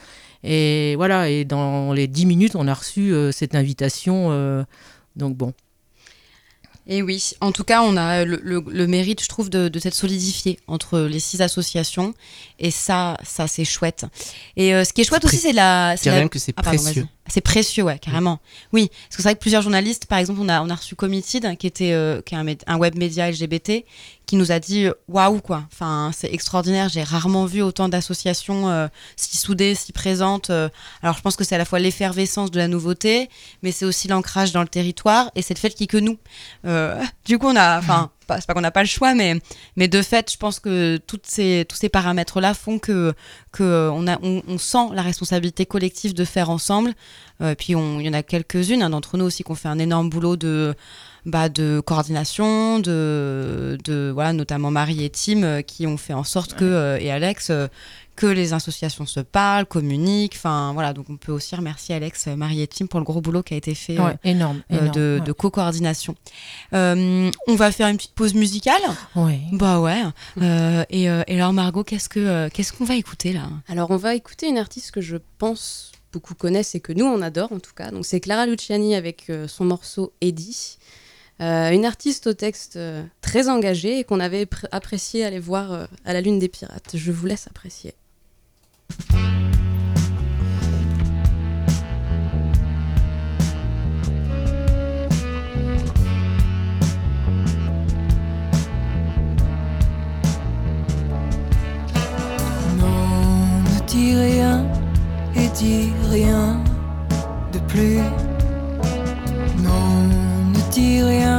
[0.41, 4.65] Et voilà, et dans les dix minutes, on a reçu cette invitation.
[5.17, 5.53] donc bon,
[6.88, 10.60] et oui, en tout cas, on a le, mérite, je trouve, de, de s'être solidifié
[10.68, 12.13] entre les six associations.
[12.58, 14.06] Et ça, ça c'est chouette.
[14.58, 15.96] Et euh, ce qui est chouette aussi, c'est la.
[15.98, 17.08] C'est même que c'est ah, précieux.
[17.30, 18.39] C'est précieux, ouais, carrément.
[18.74, 20.96] Oui, parce que c'est vrai que plusieurs journalistes, par exemple, on a, on a reçu
[20.96, 23.86] Committed, qui était euh, qui est un, un, web média LGBT,
[24.26, 25.63] qui nous a dit waouh, quoi.
[25.72, 26.89] Enfin, c'est extraordinaire.
[26.89, 30.50] J'ai rarement vu autant d'associations euh, si soudées, si présentes.
[30.50, 33.30] alors, je pense que c'est à la fois l'effervescence de la nouveauté,
[33.63, 36.18] mais c'est aussi l'ancrage dans le territoire et c'est le fait qu'il n'y que nous.
[37.26, 37.80] du coup, on a.
[37.80, 39.39] Enfin c'est pas qu'on n'a pas le choix, mais,
[39.76, 43.13] mais de fait, je pense que toutes ces, tous ces paramètres-là font que,
[43.52, 46.94] que on, a, on, sent la responsabilité collective de faire ensemble.
[47.42, 49.80] Euh, puis il y en a quelques-unes hein, d'entre nous aussi qui ont fait un
[49.80, 50.76] énorme boulot de,
[51.26, 56.24] bah, de coordination, de, de voilà, notamment Marie et Tim euh, qui ont fait en
[56.24, 57.52] sorte que, euh, et Alex,
[58.19, 60.36] que les associations se parlent, communiquent.
[60.36, 63.43] Enfin, voilà, donc on peut aussi remercier Alex, Marie et Tim pour le gros boulot
[63.43, 66.15] qui a été fait énorme, de, de co-coordination.
[66.73, 68.82] on va faire une petite pause musicale?
[69.15, 69.39] Oui.
[69.53, 70.03] Bah ouais.
[70.89, 73.49] et, et, alors Margot, qu'est-ce que qu'est-ce qu'on va écouter là?
[73.67, 77.21] Alors on va écouter une artiste que je pense beaucoup connaissent et que nous on
[77.21, 77.91] adore en tout cas.
[77.91, 80.77] Donc c'est Clara Luciani avec son morceau Eddie.
[81.41, 85.86] Euh, une artiste au texte euh, très engagée et qu'on avait apprécié aller voir euh,
[86.03, 86.91] à la Lune des Pirates.
[86.93, 87.93] Je vous laisse apprécier.
[102.78, 102.86] Non,
[103.63, 104.65] ne dis rien
[105.36, 106.58] et dis rien
[107.54, 107.99] de plus.
[110.71, 111.38] Dis rien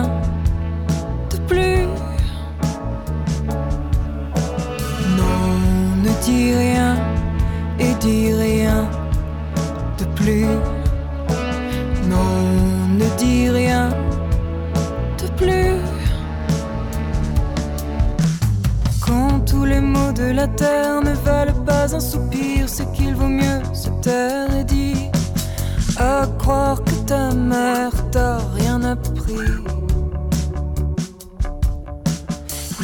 [12.09, 12.17] Non,
[12.99, 13.89] ne dis rien
[15.19, 15.77] de plus.
[19.01, 23.29] Quand tous les mots de la terre ne valent pas un soupir, c'est qu'il vaut
[23.29, 25.11] mieux se taire et dire
[25.97, 29.53] à croire que ta mère t'a rien appris.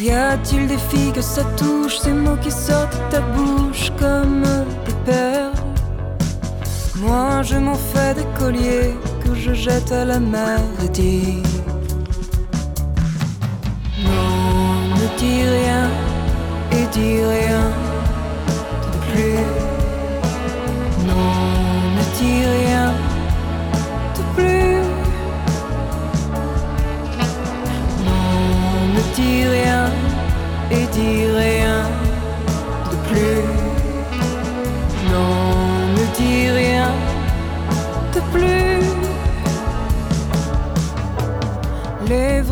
[0.00, 4.42] Y a-t-il des filles que ça touche, ces mots qui sortent de ta bouche comme
[4.86, 5.65] des perles
[7.00, 11.42] Moi je m'en fais des colliers que je jette à la mer et dis
[14.02, 15.90] Non, ne dis rien
[16.72, 17.64] et dis rien
[18.92, 19.44] de plus.
[21.06, 21.32] Non,
[21.96, 22.92] ne dis rien
[24.16, 24.80] de plus.
[28.06, 29.85] Non, ne dis rien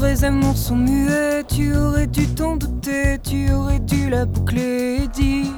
[0.05, 5.09] vrais amours sont muets, tu aurais dû t'en douter, tu aurais dû la boucler et
[5.09, 5.53] dire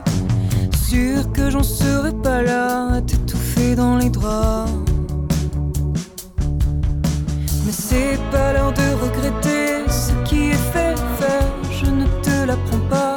[0.88, 4.70] Sûr que j'en serais pas là à t'étouffer dans les draps.
[7.64, 11.46] Mais c'est pas l'heure de regretter ce qui est fait, fait,
[11.80, 13.16] je ne te l'apprends pas.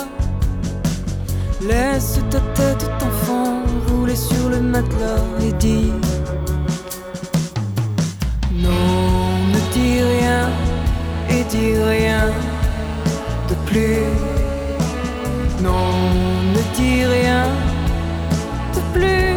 [1.62, 5.92] Laisse ta tête d'enfant rouler sur le matelas et dis
[8.52, 8.88] Non,
[9.54, 10.69] ne dis rien
[11.50, 12.28] dis rien
[13.50, 14.06] de plus.
[15.62, 15.94] Non,
[16.54, 17.46] ne dis rien
[18.76, 19.29] de plus.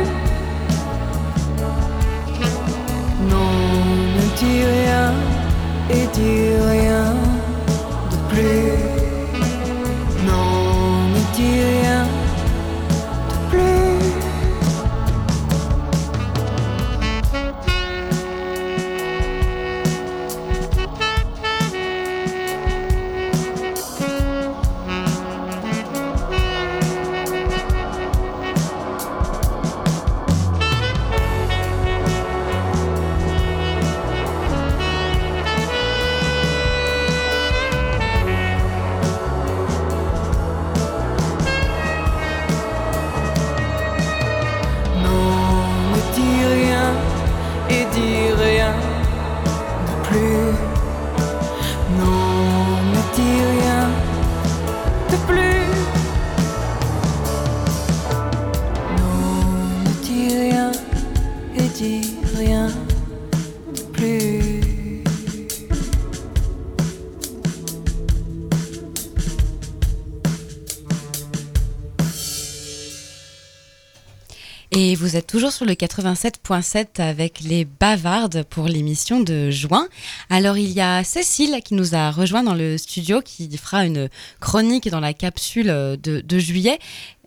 [75.53, 79.87] Sur le 87.7 avec les bavardes pour l'émission de juin.
[80.31, 84.09] Alors il y a Cécile qui nous a rejoint dans le studio qui fera une
[84.41, 86.79] chronique dans la capsule de, de juillet.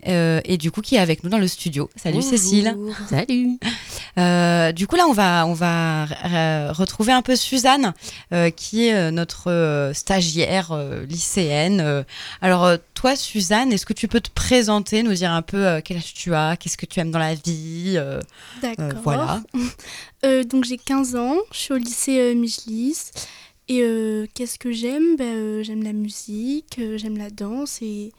[0.08, 1.90] Euh, et du coup qui est avec nous dans le studio.
[1.96, 2.30] Salut Bonjour.
[2.30, 2.78] Cécile.
[3.10, 3.60] Salut.
[4.18, 7.94] Euh, du coup là on va on va euh, retrouver un peu Suzanne
[8.34, 12.06] euh, qui est notre euh, stagiaire euh, lycéenne.
[12.42, 15.98] Alors toi Suzanne, est-ce que tu peux te présenter, nous dire un peu euh, quel
[15.98, 18.20] âge tu as, qu'est-ce que tu aimes dans la vie euh,
[18.62, 18.86] D'accord.
[18.86, 19.44] euh, voilà.
[20.26, 23.12] Euh, donc j'ai 15 ans, je suis au lycée euh, Michelis.
[23.68, 25.18] Et euh, qu'est-ce que j'aime?
[25.18, 28.12] Ben, euh, J'aime la musique, euh, j'aime la danse et,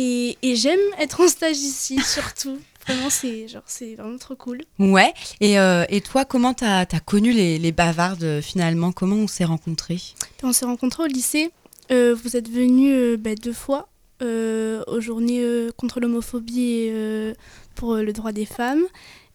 [0.00, 2.56] et, et j'aime être en stage ici surtout.
[2.86, 4.62] Vraiment, c'est genre c'est vraiment trop cool.
[4.78, 5.12] Ouais.
[5.40, 8.92] Et, euh, et toi, comment t'as as connu les, les bavardes euh, finalement?
[8.92, 10.00] Comment on s'est rencontrés?
[10.44, 11.50] On s'est rencontrés au lycée.
[11.90, 13.88] Euh, vous êtes venus euh, bah, deux fois
[14.20, 17.34] aux journées contre l'homophobie et
[17.76, 18.82] pour le droit des femmes.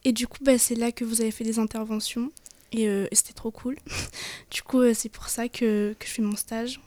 [0.03, 2.31] Et du coup, bah, c'est là que vous avez fait des interventions.
[2.73, 3.77] Et, et c'était trop cool.
[4.51, 6.81] du coup, c'est pour ça que, que je fais mon stage.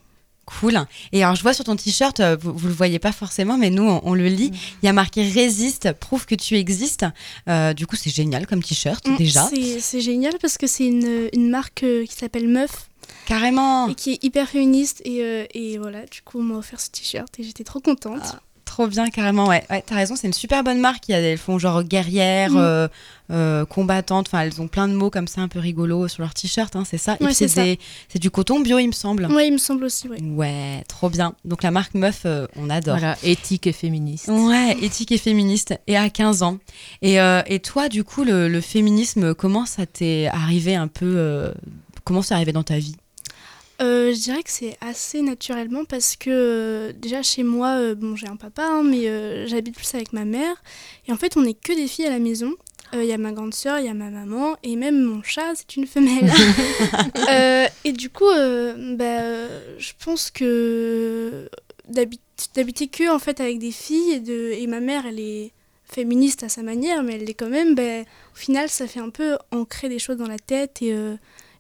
[0.47, 0.79] Cool.
[1.13, 3.69] Et alors, je vois sur ton t-shirt, euh, vous, vous le voyez pas forcément, mais
[3.69, 4.53] nous, on, on le lit.
[4.83, 7.05] Il y a marqué Résiste, prouve que tu existes.
[7.49, 9.49] Euh, du coup, c'est génial comme t-shirt Mm, déjà.
[9.81, 12.89] c'est- génial parce que c'est une, une marque euh, qui s'appelle Meuf.
[13.27, 13.89] Carrément.
[13.89, 15.03] Et qui est hyper féministe.
[15.05, 18.37] Et, euh, et voilà, du coup, on m'a offert ce t-shirt et j'étais trop contente.
[18.77, 19.47] Trop bien, carrément.
[19.47, 21.09] Ouais, ouais t'as raison, c'est une super bonne marque.
[21.09, 22.57] Il y a- Elles font genre guerrière, Mm.
[22.59, 22.89] euh,
[23.31, 24.27] euh, combattante.
[24.29, 26.77] Enfin, elles ont plein de mots comme ça, un peu rigolos sur leur t-shirt.
[26.77, 27.17] hein, c'est ça.
[27.23, 27.65] Ouais, c'est ça.
[27.65, 27.79] des-
[28.11, 29.25] c'est du coton bio, il me semble.
[29.33, 30.21] Ouais, il me semble aussi, ouais.
[30.21, 31.33] Ouais, trop bien.
[31.47, 32.99] Donc la marque Meuf, euh, on adore.
[32.99, 34.29] Voilà, éthique et féministe.
[34.29, 35.75] Ouais, éthique et féministe.
[35.87, 36.59] Et à 15 ans.
[37.01, 41.15] Et, euh, et toi, du coup, le, le féminisme, comment ça t'est arrivé un peu
[41.17, 41.51] euh,
[42.05, 42.95] Comment c'est arrivé dans ta vie?
[43.83, 48.17] Euh, je dirais que c'est assez naturellement parce que euh, déjà chez moi, euh, bon
[48.17, 50.57] j'ai un papa, hein, mais j'habite plus avec ma mère.
[51.07, 52.55] Et en fait, on n'est que des filles à la maison.
[52.93, 55.55] Il y a ma grande sœur, il y a ma maman, et même mon chat,
[55.57, 56.31] c'est une femelle.
[57.85, 61.49] Et du coup, bah, je pense que
[61.89, 62.21] d'habit-
[62.55, 65.51] d'habiter que en fait avec des filles, et, de, et ma mère, elle est
[65.85, 69.11] féministe à sa manière, mais elle l'est quand même, bah, au final, ça fait un
[69.11, 70.81] peu ancrer des choses dans la tête.
[70.81, 70.95] Et,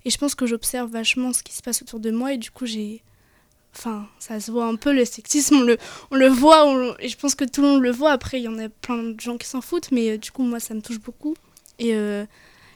[0.07, 2.53] et je pense que j'observe vachement ce qui se passe autour de moi, et du
[2.53, 3.03] coup, j'ai
[3.75, 5.77] enfin, ça se voit un peu le sexisme, on le,
[6.12, 8.12] on le voit, et je pense que tout le monde le voit.
[8.12, 10.45] Après, il y en a plein de gens qui s'en foutent, mais euh, du coup,
[10.45, 11.35] moi, ça me touche beaucoup.
[11.81, 12.25] Et, euh,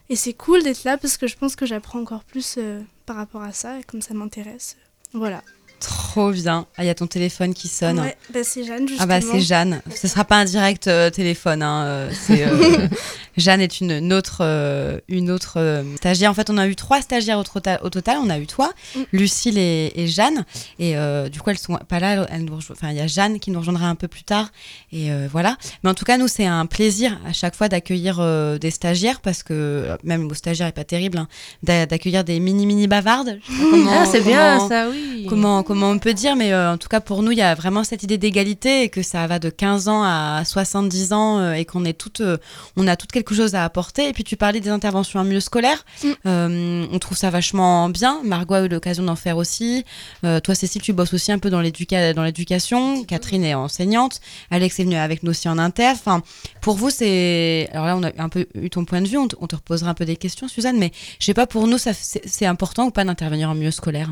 [0.08, 3.14] et c'est cool d'être là parce que je pense que j'apprends encore plus euh, par
[3.14, 4.76] rapport à ça, et comme ça m'intéresse.
[5.12, 5.44] Voilà.
[5.80, 6.66] Trop bien.
[6.76, 8.00] Ah, il y a ton téléphone qui sonne.
[8.00, 8.98] Ouais, bah c'est Jeanne, justement.
[9.00, 9.80] Ah bah c'est Jeanne.
[9.94, 11.62] Ce sera pas un direct euh, téléphone.
[11.62, 12.88] Hein, euh, euh,
[13.38, 16.30] Jeanne est une, une autre, une autre stagiaire.
[16.30, 17.44] En fait, on a eu trois stagiaires au,
[17.82, 18.18] au total.
[18.22, 19.00] On a eu toi, mm.
[19.12, 20.44] Lucille et, et, Jeanne.
[20.78, 20.94] Et
[21.30, 22.26] du coup, elles sont pas là.
[22.30, 24.50] Il y a Jeanne qui nous rejoindra un peu plus tard.
[24.92, 25.56] Et voilà.
[25.82, 28.18] Mais en tout cas, nous, c'est un plaisir à chaque fois d'accueillir
[28.58, 31.28] des stagiaires parce que même vos stagiaires est pas terrible, hein,
[31.62, 33.38] d'accueillir des mini mini bavardes.
[33.88, 35.24] ah, c'est bien ça, oui.
[35.26, 37.54] Comment comment on peut dire, mais euh, en tout cas pour nous, il y a
[37.54, 41.52] vraiment cette idée d'égalité et que ça va de 15 ans à 70 ans euh,
[41.52, 42.38] et qu'on est toutes, euh,
[42.76, 44.08] on a toutes quelque chose à apporter.
[44.08, 46.88] Et puis tu parlais des interventions en milieu scolaire, mm.
[46.92, 48.20] on trouve ça vachement bien.
[48.24, 49.84] Margot a eu l'occasion d'en faire aussi.
[50.22, 53.04] toi, Cécile, tu bosses aussi un peu dans l'éducation.
[53.04, 54.20] Catherine est enseignante.
[54.50, 55.92] Alex est venu avec nous aussi en inter.
[55.92, 56.20] Enfin,
[56.62, 57.68] pour vous, c'est.
[57.70, 59.18] Alors là, on a un peu eu ton point de vue.
[59.18, 62.46] On, te reposera un peu des questions, Suzanne, mais je sais pas, pour nous, c'est
[62.46, 64.10] important ou pas d'intervenir en milieu scolaire?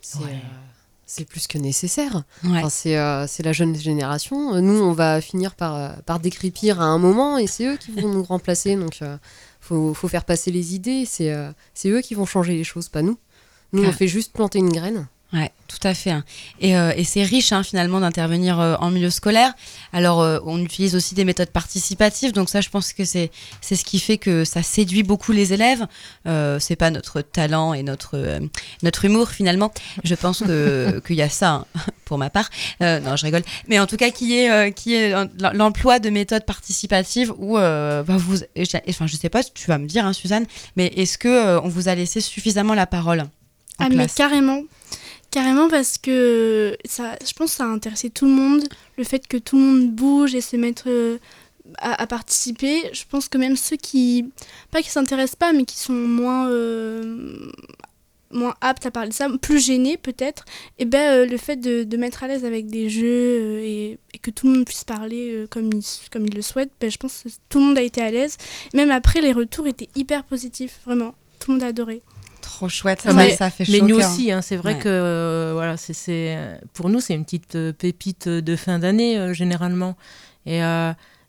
[0.00, 0.20] C'est
[1.28, 2.24] plus que nécessaire.
[2.44, 4.60] Euh, c'est la jeune génération.
[4.60, 7.92] Nous, on va finir par, euh, par décrypir à un moment et c'est eux qui
[7.92, 8.76] vont nous remplacer.
[8.76, 9.16] Donc, il euh,
[9.60, 11.04] faut, faut, faire passer les idées.
[11.06, 11.30] C'est
[11.86, 13.18] eux qui vont changer les choses, pas nous.
[13.72, 15.08] Nous, on fait juste planter une graine.
[15.32, 16.10] Ouais, tout à fait.
[16.10, 16.24] Hein.
[16.60, 19.52] Et, euh, et c'est riche hein, finalement d'intervenir euh, en milieu scolaire.
[19.92, 23.74] Alors, euh, on utilise aussi des méthodes participatives, donc ça, je pense que c'est c'est
[23.74, 25.86] ce qui fait que ça séduit beaucoup les élèves.
[26.60, 28.38] c'est pas notre talent et notre
[28.84, 29.72] notre humour finalement.
[30.04, 31.66] Je pense que qu'il y a ça hein,
[32.04, 32.48] pour ma part.
[32.80, 33.42] non, je rigole.
[33.66, 35.14] Mais en tout cas, qui est qui est
[35.52, 38.38] l'emploi de méthodes participatives où bah, vous,
[38.88, 41.88] enfin, je sais pas, tu vas me dire, hein, Suzanne, mais est-ce que on vous
[41.88, 43.24] a laissé suffisamment la parole
[43.78, 44.62] ah mais carrément.
[45.34, 48.62] Carrément parce que ça, je pense que ça a intéressé tout le monde,
[48.96, 51.18] le fait que tout le monde bouge et se mette euh,
[51.78, 52.88] à, participer.
[52.92, 54.30] Je pense que même ceux qui,
[54.70, 57.50] pas qui s'intéressent pas, mais qui sont moins, euh,
[58.30, 60.44] moins aptes à parler de ça, plus gênés peut-être,
[60.78, 63.98] et eh ben euh, le fait de, de, mettre à l'aise avec des jeux et,
[64.22, 67.28] que tout le monde puisse parler comme, il, comme le souhaite, ben, je pense que
[67.48, 68.36] tout le monde a été à l'aise.
[68.72, 71.12] Même après, les retours étaient hyper positifs, vraiment.
[71.40, 72.02] Tout le monde a adoré.
[72.54, 75.76] Trop chouette, ça, mais, ça fait Mais nous aussi, hein, c'est vrai que euh, voilà,
[75.76, 76.38] c'est
[76.72, 79.96] pour nous c'est une petite euh, pépite de fin d'année euh, généralement,
[80.46, 80.60] et,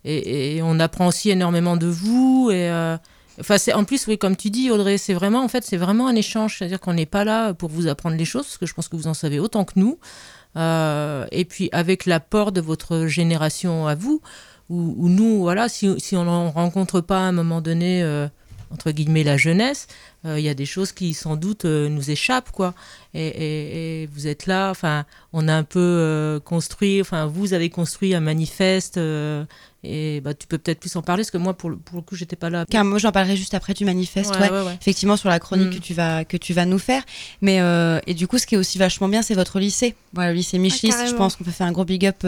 [0.03, 2.69] et, et, on apprend aussi énormément de vous et
[3.38, 6.07] Enfin, c'est en plus, oui, comme tu dis, Audrey, c'est vraiment, en fait, c'est vraiment
[6.07, 6.57] un échange.
[6.57, 8.95] C'est-à-dire qu'on n'est pas là pour vous apprendre les choses, parce que je pense que
[8.95, 9.97] vous en savez autant que nous.
[10.55, 14.21] et puis, avec l'apport de votre génération à vous,
[14.69, 18.03] où, nous, voilà, si, si on ne rencontre pas à un moment donné
[18.75, 19.88] entre guillemets la jeunesse,
[20.25, 22.73] euh, il y a des choses qui sans doute euh, nous échappent quoi.
[23.13, 28.13] Et, vous êtes là, enfin, on a un peu euh, construit, enfin, vous avez construit
[28.13, 28.97] un manifeste.
[28.97, 32.01] et bah, tu peux peut-être plus en parler parce que moi, pour le, pour le
[32.01, 32.65] coup, j'étais pas là.
[32.69, 34.35] Car moi, j'en parlerai juste après du manifeste,
[34.81, 35.75] effectivement sur la chronique mm.
[35.75, 37.03] que tu vas que tu vas nous faire.
[37.41, 37.61] Mais
[38.05, 39.95] et du coup, ce qui est aussi vachement bien, c'est votre lycée.
[40.11, 40.91] Voilà, le lycée Michelis.
[40.93, 42.25] Ah, je pense qu'on peut faire un gros big up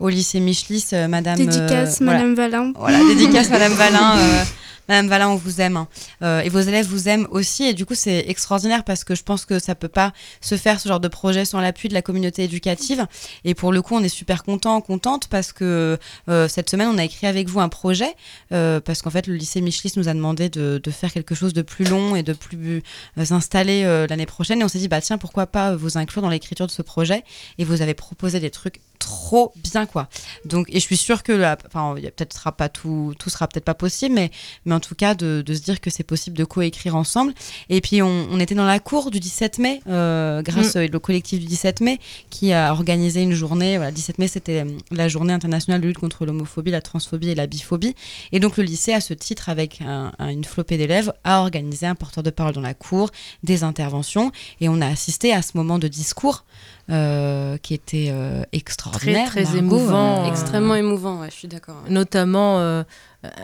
[0.00, 1.38] au lycée Michelis, Madame.
[1.38, 2.72] Dédicace, Madame Valin.
[2.76, 4.44] Voilà, dédicace, Madame Valin.
[4.88, 5.76] Madame Valin, on vous aime.
[5.76, 5.88] Hein.
[6.22, 7.64] Euh, et vos élèves vous aiment aussi.
[7.64, 10.80] Et du coup, c'est extraordinaire parce que je pense que ça peut pas se faire
[10.80, 13.06] ce genre de projet sans l'appui de la communauté éducative.
[13.44, 16.98] Et pour le coup, on est super content, contente parce que euh, cette semaine, on
[16.98, 18.14] a écrit avec vous un projet
[18.52, 21.62] euh, parce qu'en fait, le lycée Michelis nous a demandé de, faire quelque chose de
[21.62, 22.82] plus long et de plus
[23.16, 24.60] installé l'année prochaine.
[24.60, 27.24] Et on s'est dit, bah tiens, pourquoi pas vous inclure dans l'écriture de ce projet?
[27.58, 30.08] Et vous avez proposé des trucs trop bien quoi.
[30.44, 33.74] Donc et je suis sûre que enfin peut-être sera pas tout tout sera peut-être pas
[33.74, 34.30] possible mais
[34.64, 37.34] mais en tout cas de, de se dire que c'est possible de coécrire ensemble.
[37.68, 40.94] Et puis on, on, était dans la cour du 17 mai euh, grâce mm.
[40.94, 41.98] au collectif du 17 mai
[42.30, 45.98] qui a organisé une journée voilà 17 mai c'était euh, la journée internationale de lutte
[45.98, 47.94] contre l'homophobie, la transphobie et la biphobie
[48.32, 52.22] et donc le lycée à ce titre avec une flopée d'élèves a organisé un porteur
[52.22, 53.10] de parole dans la cour,
[53.42, 54.32] des interventions.
[54.60, 56.44] Et on a assisté à ce moment de discours
[56.88, 59.28] euh, qui était euh, extraordinaire.
[59.28, 60.24] Très, très émouvant.
[60.24, 61.82] Euh, extrêmement émouvant, je suis d'accord.
[61.90, 62.84] Notamment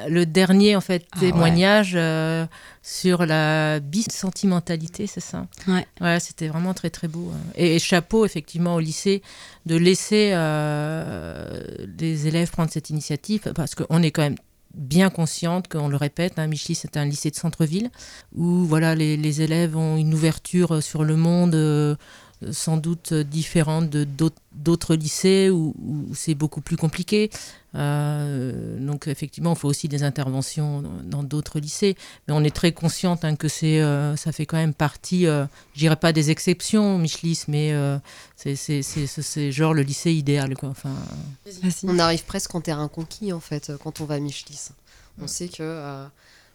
[0.08, 1.98] le dernier en fait ah témoignage
[2.82, 5.48] sur la bisentimentalité, c'est ça?
[5.66, 6.20] Ouais.
[6.20, 7.32] c'était vraiment très très beau.
[7.34, 7.52] Hein.
[7.56, 9.22] Et, chapeau effectivement au lycée
[9.66, 10.30] de laisser
[11.98, 14.36] les élèves prendre cette initiative parce qu'on est quand même
[14.74, 17.90] bien consciente qu'on le répète, hein, c'est un lycée de centre-ville
[18.36, 21.98] où voilà les, les, élèves ont une ouverture sur le monde
[22.50, 24.06] sans doute différentes de
[24.54, 25.74] d'autres lycées où,
[26.14, 27.30] c'est beaucoup plus compliqué.
[27.74, 31.96] Euh, donc effectivement, il faut aussi des interventions dans d'autres lycées,
[32.28, 35.46] mais on est très consciente hein, que c'est, euh, ça fait quand même partie, euh,
[35.74, 37.74] je dirais pas des exceptions, Michelis, mais
[38.36, 40.54] c'est genre le lycée idéal.
[40.54, 40.68] Quoi.
[40.68, 40.94] Enfin,
[41.84, 44.68] on arrive presque en terrain conquis en fait quand on va à Michelis.
[45.20, 46.08] On sait que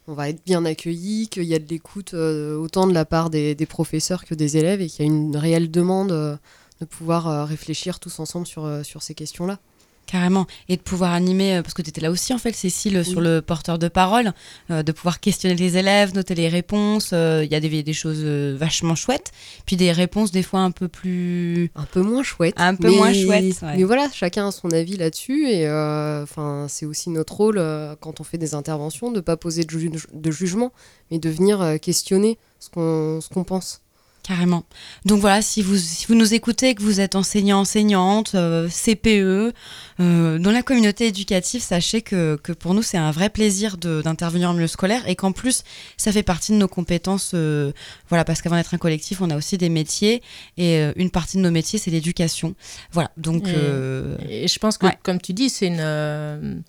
[0.08, 3.56] on va être bien accueilli, qu'il y a de l'écoute autant de la part des,
[3.68, 8.20] professeurs que des élèves et qu'il y a une réelle demande de pouvoir réfléchir tous
[8.20, 9.60] ensemble sur, sur ces questions-là.
[10.08, 10.48] Carrément.
[10.70, 13.20] Et de pouvoir animer, euh, parce que tu étais là aussi en fait, Cécile, sur
[13.20, 14.32] le porteur de parole,
[14.72, 17.10] euh, de pouvoir questionner les élèves, noter les réponses.
[17.12, 19.34] Euh, il y a des, des choses vachement chouettes,
[19.66, 21.72] puis des réponses des fois un peu plus...
[21.76, 22.56] Un peu moins chouettes.
[22.58, 23.62] Un peu moins chouettes.
[23.62, 25.50] Mais voilà, chacun a son avis là-dessus.
[25.50, 27.62] Et enfin, c'est aussi notre rôle,
[28.00, 30.72] quand on fait des interventions, de ne pas poser de, de, jugement,
[31.12, 33.82] mais de venir questionner ce qu'on pense.
[34.28, 34.66] Carrément.
[35.06, 39.54] Donc voilà, si vous, si vous nous écoutez, que vous êtes enseignant, enseignante, euh, CPE,
[40.02, 44.50] euh, dans la communauté éducative, sachez que, que pour nous, c'est un vrai plaisir d'intervenir
[44.50, 45.64] en milieu scolaire et qu'en plus,
[45.96, 47.32] ça fait partie de nos compétences.
[47.36, 47.72] Euh,
[48.10, 50.22] voilà, parce qu'avant d'être un collectif, on a aussi des métiers
[50.58, 52.54] et une partie de nos métiers, c'est l'éducation.
[52.92, 53.48] Voilà, donc.
[53.48, 56.64] Et, je pense que, comme tu dis, c'est une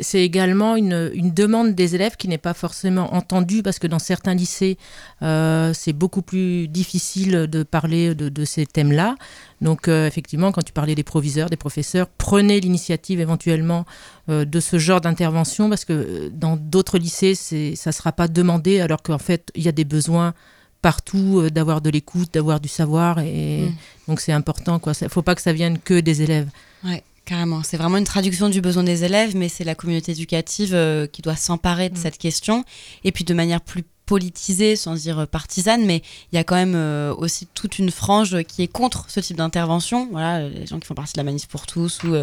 [0.00, 4.34] c'est également une, demande des élèves qui n'est pas forcément entendue parce que dans certains
[4.34, 4.78] lycées,
[5.22, 9.16] euh, c'est beaucoup plus difficile de parler de, ces thèmes-là.
[9.60, 13.84] Donc euh, effectivement, quand tu parlais des proviseurs, des professeurs, prenez l'initiative éventuellement
[14.28, 18.80] euh, de ce genre d'intervention parce que dans d'autres lycées, ça ne sera pas demandé
[18.80, 20.32] alors qu'en fait, il y a des besoins
[20.80, 23.74] partout d'avoir de l'écoute, d'avoir du savoir et mmh.
[24.08, 24.80] donc c'est important.
[24.84, 26.48] Il ne faut pas que ça vienne que des élèves.
[26.82, 27.04] Ouais.
[27.24, 31.06] Carrément, c'est vraiment une traduction du besoin des élèves, mais c'est la communauté éducative euh,
[31.06, 32.02] qui doit s'emparer de mm.
[32.02, 32.64] cette question,
[33.04, 36.02] et puis de manière plus politisée, sans dire euh, partisane, mais
[36.32, 39.36] il y a quand même euh, aussi toute une frange qui est contre ce type
[39.36, 40.08] d'intervention.
[40.10, 42.16] Voilà, les gens qui font partie de la Manif pour tous ou,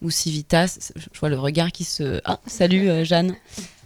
[0.00, 2.20] ou Civitas, je vois le regard qui se...
[2.24, 3.34] Ah, salut Jeanne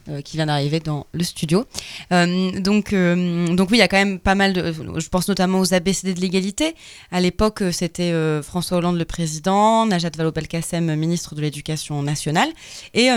[0.09, 1.64] euh, qui vient d'arriver dans le studio.
[2.12, 4.72] Euh, donc, euh, donc oui, il y a quand même pas mal de...
[4.72, 6.74] Je pense notamment aux ABCD de l'égalité.
[7.11, 12.48] À l'époque, c'était François Hollande le président, Najat Vallaud-Belkacem ministre de l'Éducation nationale.
[12.94, 13.09] Et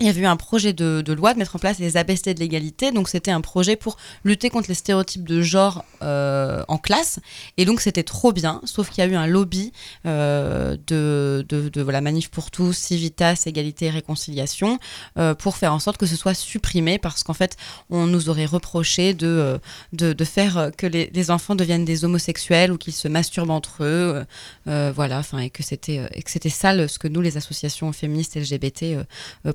[0.00, 2.40] il y avait eu un projet de, loi de mettre en place les ABCD de
[2.40, 2.90] l'égalité.
[2.90, 7.20] Donc, c'était un projet pour lutter contre les stéréotypes de genre euh, en classe.
[7.58, 8.62] Et donc, c'était trop bien.
[8.64, 9.72] Sauf qu'il y a eu un lobby
[10.06, 14.78] euh, de, de, voilà, Manif pour tous, Civitas, Égalité et Réconciliation
[15.18, 17.56] euh, pour faire en sorte que ce soit supprimé parce qu'en fait,
[17.90, 19.60] on nous aurait reproché de,
[19.92, 24.24] de, faire que les, enfants deviennent des homosexuels ou qu'ils se masturbent entre eux.
[24.66, 29.04] voilà, et que c'était sale ce que nous, les associations féministes LGBT,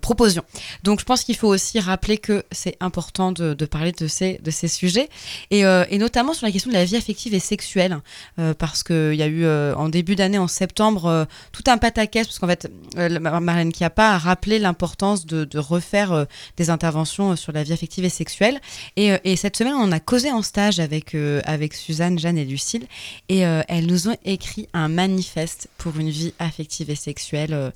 [0.01, 0.34] proposons
[0.83, 4.51] donc je pense qu'il faut aussi rappeler que c'est important de, parler de ces, de
[4.51, 5.09] ces sujets,
[5.53, 7.99] euh, et, notamment sur la question de la vie affective et sexuelle,
[8.39, 12.27] euh, parce qu'il y a eu euh, en début d'année, en septembre, tout un pataquès,
[12.27, 16.27] parce qu'en fait, Marlène Chiappa a rappelé l'importance de, refaire
[16.57, 18.59] des interventions sur la vie affective et sexuelle.
[18.97, 21.15] Et, cette semaine, on a causé en stage avec,
[21.45, 22.87] avec Suzanne, Jeanne et Lucille,
[23.29, 27.71] et elles nous ont écrit un manifeste pour une vie affective et sexuelle,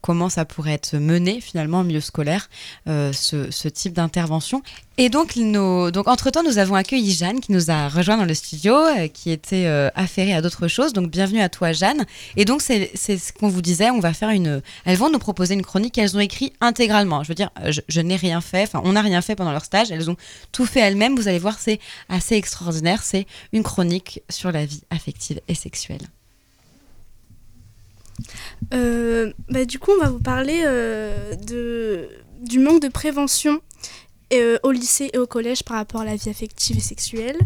[0.00, 2.48] comment ça pourrait être mené finalement en milieu scolaire
[2.88, 4.62] euh, ce, type d'intervention.
[4.96, 5.90] Et donc, nos...
[5.90, 9.30] donc entre-temps, nous avons accueilli Jeanne qui nous a rejoint dans le studio, euh, qui
[9.30, 10.92] était euh, affairée à d'autres choses.
[10.92, 12.04] Donc, bienvenue à toi, Jeanne.
[12.36, 14.60] Et donc, c'est ce qu'on vous disait, on va faire une...
[14.84, 17.22] Elles vont nous proposer une chronique qu'elles ont écrit intégralement.
[17.22, 19.90] Je veux dire, je, n'ai rien fait, enfin, on n'a rien fait pendant leur stage.
[19.90, 20.16] Elles ont
[20.52, 21.16] tout fait elles-mêmes.
[21.16, 21.78] Vous allez voir, c'est
[22.08, 23.02] assez extraordinaire.
[23.02, 26.08] C'est une chronique sur la vie affective et sexuelle.
[28.74, 31.34] Euh, bah, du coup, on va vous parler euh,
[32.40, 33.60] du manque de prévention
[34.32, 37.38] euh, au lycée et au collège par rapport à la vie affective et sexuelle.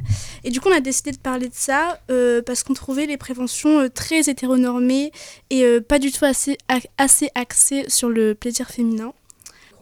[0.44, 2.00] Et du coup, on a décidé de parler de ça
[2.46, 5.12] parce qu'on trouvait les préventions très hétéronormées
[5.50, 6.58] et pas du tout assez,
[6.98, 9.12] assez axées sur le plaisir féminin.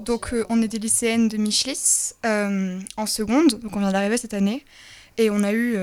[0.01, 4.65] Donc, on est des lycéennes de Michelis en seconde, donc on vient d'arriver cette année,
[5.19, 5.77] et on a eu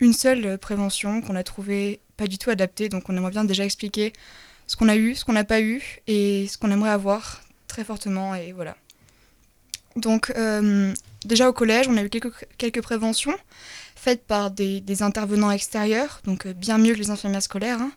[0.00, 3.64] une seule prévention qu'on a trouvée pas du tout adaptée, donc on aimerait bien déjà
[3.64, 4.12] expliquer
[4.66, 7.84] ce qu'on a eu, ce qu'on n'a pas eu et ce qu'on aimerait avoir très
[7.84, 8.76] fortement et voilà.
[9.96, 10.92] Donc euh,
[11.24, 13.34] déjà au collège, on a eu quelques, quelques préventions
[14.04, 17.80] faites par des, intervenants extérieurs, donc euh, bien mieux que les infirmières scolaires.
[17.80, 17.92] Hein.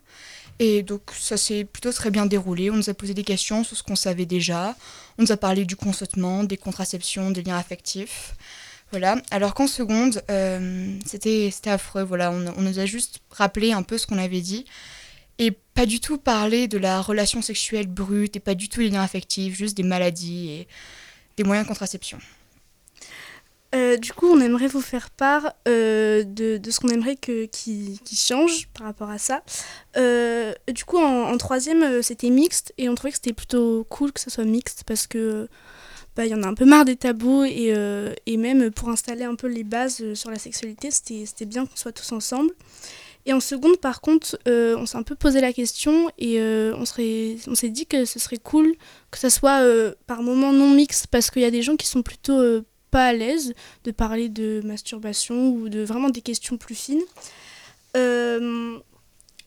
[0.58, 2.70] Et donc ça s'est plutôt très bien déroulé.
[2.70, 4.74] On nous a posé des questions sur ce qu'on savait déjà.
[5.18, 8.34] On nous a parlé du consentement, des contraceptions, des liens affectifs.
[8.90, 9.16] Voilà.
[9.30, 12.02] Alors qu'en seconde, euh, c'était affreux.
[12.02, 14.64] Voilà, on, on, nous a juste rappelé un peu ce qu'on avait dit
[15.38, 18.88] et pas du tout parler de la relation sexuelle brute et pas du tout les
[18.90, 20.68] liens affectifs, juste des maladies et
[21.36, 22.18] des moyens de contraception.
[23.74, 28.00] Euh, du coup, on aimerait vous faire part de, de, ce qu'on aimerait que, qui,
[28.02, 29.42] qui, change par rapport à ça.
[29.94, 34.20] du coup, en, en troisième, c'était mixte et on trouvait que c'était plutôt cool que
[34.20, 35.48] ça soit mixte parce que
[36.18, 37.72] bah, il y en a un peu marre des tabous et,
[38.26, 41.92] et même pour installer un peu les bases sur la sexualité, c'était bien qu'on soit
[41.92, 42.50] tous ensemble.
[43.28, 46.74] Et en seconde, par contre, euh, on s'est un peu posé la question et euh,
[46.76, 48.74] on, on s'est dit que ce serait cool
[49.10, 51.86] que ça soit euh, par moments non mixte parce qu'il y a des gens qui
[51.86, 52.40] sont plutôt
[52.90, 53.52] pas à l'aise
[53.84, 57.02] de parler de masturbation ou de vraiment des questions plus fines.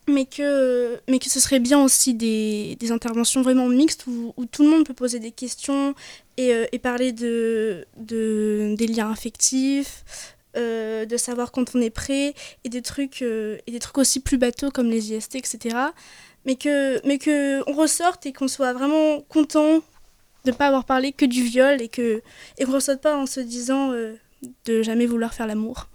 [0.08, 4.64] Mais, que, mais que ce serait bien aussi des, des interventions vraiment mixtes où, tout
[4.64, 5.94] le monde peut poser des questions
[6.38, 10.04] et, et parler de, de, des liens affectifs,
[10.58, 12.34] euh, de savoir quand on est prêt
[12.66, 15.78] et des trucs euh, et des trucs aussi plus bateaux comme les IST etc
[16.46, 19.82] mais que mais que ressorte et qu'on soit vraiment content
[20.44, 22.22] de pas avoir parlé que du viol et que
[22.58, 24.16] et qu'on ressorte pas en se disant euh,
[24.66, 25.88] de jamais vouloir faire l'amour.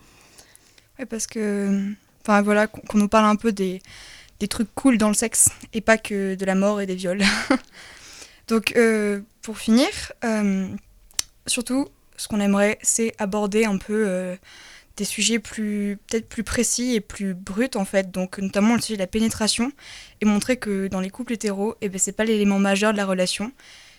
[0.99, 1.93] Ouais parce que
[2.27, 3.81] enfin voilà qu'on nous parle un peu des
[4.49, 7.23] trucs cool dans le sexe et pas que de la mort et des viols.
[8.49, 8.75] Donc
[9.43, 9.89] pour finir
[11.47, 14.37] surtout ce qu'on aimerait, c'est aborder un peu euh,
[14.97, 18.95] des sujets plus peut-être plus précis et plus bruts en fait, donc notamment le sujet
[18.95, 19.71] de la pénétration
[20.21, 23.05] et montrer que dans les couples hétéros, eh ben, c'est pas l'élément majeur de la
[23.05, 23.53] relation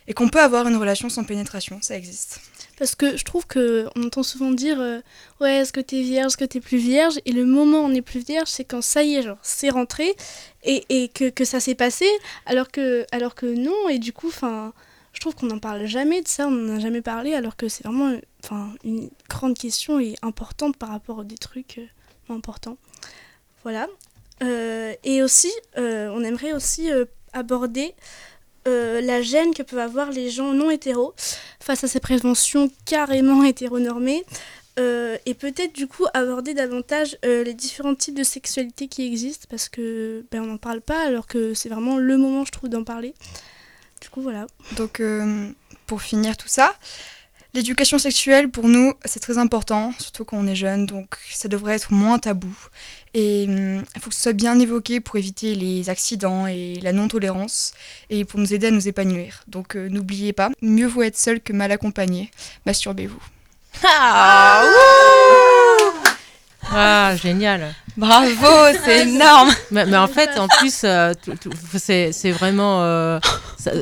[0.08, 2.42] et qu'on peut avoir une relation sans pénétration, ça existe.
[2.78, 5.00] Parce que je trouve que on entend souvent dire euh,
[5.42, 7.20] ouais est-ce que t'es vierge, est-ce que t'es plus vierge?
[7.26, 9.70] Et le moment où on est plus vierge c'est quand ça y est genre c'est
[9.70, 10.16] rentré
[10.64, 12.06] et, et que, que, ça s'est passé
[12.46, 14.74] alors que alors que non et du coup enfin
[15.18, 17.68] je trouve qu'on n'en parle jamais de ça, on n'en a jamais parlé, alors que
[17.68, 22.78] c'est vraiment enfin, une grande question et importante par rapport à des trucs euh, importants.
[23.64, 23.88] Voilà.
[24.44, 26.92] Euh, et aussi, on aimerait aussi
[27.34, 27.96] aborder
[28.68, 31.14] la gêne que peuvent avoir les gens non hétéros
[31.60, 34.24] face à ces préventions carrément hétéronormées.
[34.78, 40.26] et peut-être du coup aborder davantage les différents types de sexualité qui existent parce que
[40.32, 43.14] ben, on n'en parle pas alors que c'est vraiment le moment je trouve d'en parler.
[44.02, 44.48] Du coup, voilà.
[44.76, 45.50] Donc, euh,
[45.86, 46.76] pour finir tout ça,
[47.54, 51.76] l'éducation sexuelle, pour nous, c'est très important, surtout quand on est jeune, donc ça devrait
[51.76, 52.56] être moins tabou.
[53.14, 57.74] Et il faut que ce soit bien évoqué pour éviter les accidents et la non-tolérance,
[58.10, 59.44] et pour nous aider à nous épanouir.
[59.48, 62.32] Donc, euh, n'oubliez pas, mieux vaut être seul que mal accompagné.
[62.66, 63.22] Masturbez-vous.
[63.84, 64.64] Ah,
[66.72, 67.74] ah, génial.
[67.96, 69.50] Bravo, c'est énorme.
[69.72, 71.14] Mais, en fait, en plus, euh,
[71.80, 72.84] c'est vraiment.
[72.84, 73.20] Euh,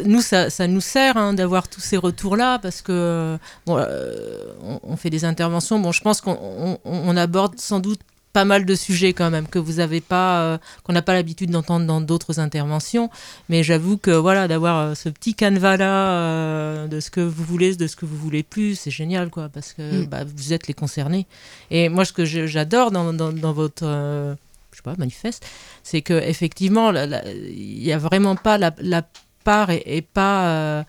[0.06, 4.54] nous, ça, ça, nous sert hein, d'avoir tous ces retours-là parce que bon, euh,
[4.84, 5.80] on, fait des interventions.
[5.80, 8.00] Bon, je pense qu'on on aborde sans doute
[8.36, 11.52] pas mal de sujets quand même que vous avez pas, euh, qu'on n'a pas l'habitude
[11.52, 13.10] d'entendre dans d'autres interventions.
[13.48, 17.46] Mais j'avoue que voilà, d'avoir euh, ce petit canevas là euh, de ce que vous
[17.46, 20.08] voulez, de ce que vous voulez plus, c'est génial quoi, parce que mm.
[20.08, 21.28] bah, vous êtes les concernés.
[21.72, 25.48] Et moi, ce que j'adore dans, dans, dans, votre je sais pas, manifeste,
[25.84, 29.04] c'est que effectivement, il n'y a vraiment pas la, la
[29.46, 30.84] part et, pas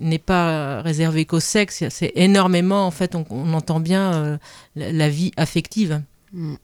[0.00, 1.84] n'est pas réservée qu'au sexe.
[1.88, 4.40] C'est énormément, en fait, on, entend bien
[4.74, 6.02] la, vie affective.
[6.32, 6.56] Mm.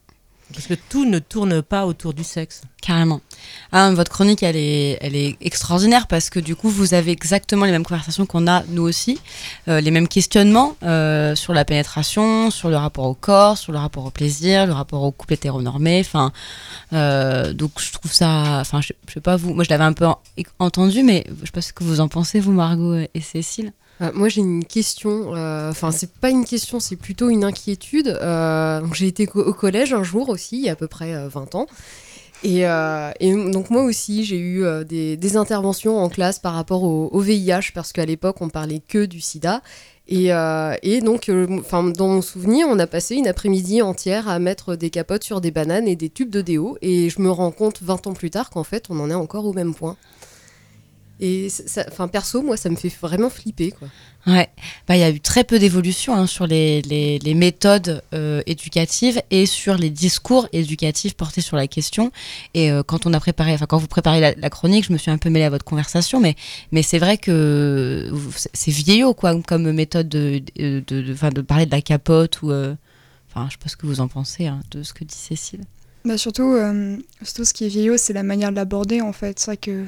[0.53, 2.63] Parce que tout ne tourne pas autour du sexe.
[2.81, 3.21] Carrément.
[3.73, 7.65] Ah, votre chronique, elle est, elle est extraordinaire parce que du coup, vous avez exactement
[7.65, 9.19] les mêmes conversations qu'on a nous aussi,
[9.67, 13.79] euh, les mêmes questionnements euh, sur la pénétration, sur le rapport au corps, sur le
[13.79, 16.07] rapport au plaisir, le rapport au couple hétéronormé.
[16.93, 18.61] Euh, donc je trouve ça.
[18.61, 19.53] Enfin, je, je sais pas vous.
[19.53, 20.07] Moi, je l'avais un peu
[20.61, 23.73] entendu, mais je sais pas ce que vous en pensez, vous, Margot et Cécile.
[24.01, 25.35] Euh, moi, j'ai une question.
[25.35, 28.09] Euh, enfin, c'est pas une question, c'est plutôt une inquiétude.
[28.09, 31.55] Euh, j'ai été au collège un jour aussi, il y a à peu près 20
[31.55, 31.67] ans.
[32.45, 32.63] Et,
[33.51, 38.05] donc moi aussi, j'ai eu des, interventions en classe par rapport au, VIH, parce qu'à
[38.05, 39.63] l'époque, on parlait que du sida.
[40.09, 40.29] Et,
[41.01, 45.41] donc, dans mon souvenir, on a passé une après-midi entière à mettre des capotes sur
[45.41, 46.77] des bananes et des tubes de déo.
[46.83, 49.47] Et je me rends compte 20 ans plus tard qu'en fait, on en est encore
[49.47, 49.97] au même point.
[51.21, 51.49] Et
[51.89, 53.89] enfin, perso, moi, ça me fait vraiment flipper, quoi.
[54.27, 54.49] Ouais,
[54.89, 58.43] bah, il y a eu très peu d'évolution hein, sur les, les, les méthodes euh,
[58.47, 62.11] éducatives et sur les discours éducatifs portés sur la question.
[62.53, 65.13] Et euh, quand on a préparé, enfin quand vous préparez la, chronique, je me suis
[65.13, 66.35] un peu mêlée à votre conversation, mais
[66.73, 68.11] mais c'est vrai que
[68.53, 72.75] c'est vieillot quoi comme méthode de de, de, de, parler de la capote ou, euh,
[73.31, 75.61] enfin je sais pas ce que vous en pensez hein, de ce que dit Cécile.
[76.05, 76.57] Bah surtout,
[77.23, 79.39] surtout ce qui est vieillot, c'est la manière de l'aborder en fait.
[79.39, 79.85] C'est vrai que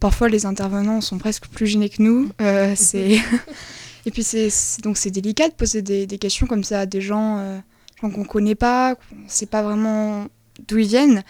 [0.00, 2.30] parfois les intervenants sont presque plus gênés que nous.
[2.40, 3.18] Euh, c'est
[4.06, 4.50] et puis c'est
[4.82, 7.58] donc c'est délicat de poser des, questions comme ça à des gens, euh,
[8.00, 10.26] gens qu'on connaît pas, qu'on sait pas vraiment
[10.66, 11.22] d'où ils viennent.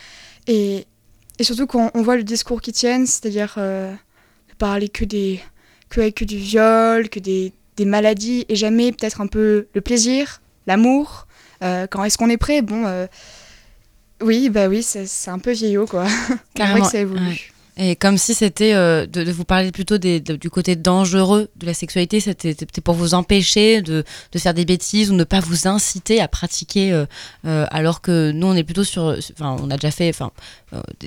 [0.46, 0.86] Et,
[1.38, 3.94] et, surtout quand on voit le discours qu'ils tiennent, c'est-à-dire euh,
[4.58, 5.40] parler que des
[5.88, 10.42] que, que du viol, que des, des maladies et jamais peut-être un peu le plaisir
[10.66, 11.26] l'amour,
[11.60, 12.60] quand est-ce qu'on est prêt?
[12.60, 13.08] Bon,
[14.20, 16.06] oui, bah oui, c'est un peu vieillot, quoi.
[16.54, 16.84] Carrément.
[16.84, 17.52] que ça évolue.
[17.80, 21.74] Et comme si c'était euh, de, vous parler plutôt des, du côté dangereux de la
[21.74, 24.04] sexualité, c'était pour vous empêcher de,
[24.36, 27.06] faire des bêtises ou ne pas vous inciter à pratiquer, euh,
[27.46, 30.32] euh, alors que nous on est plutôt sur, enfin on a déjà fait, enfin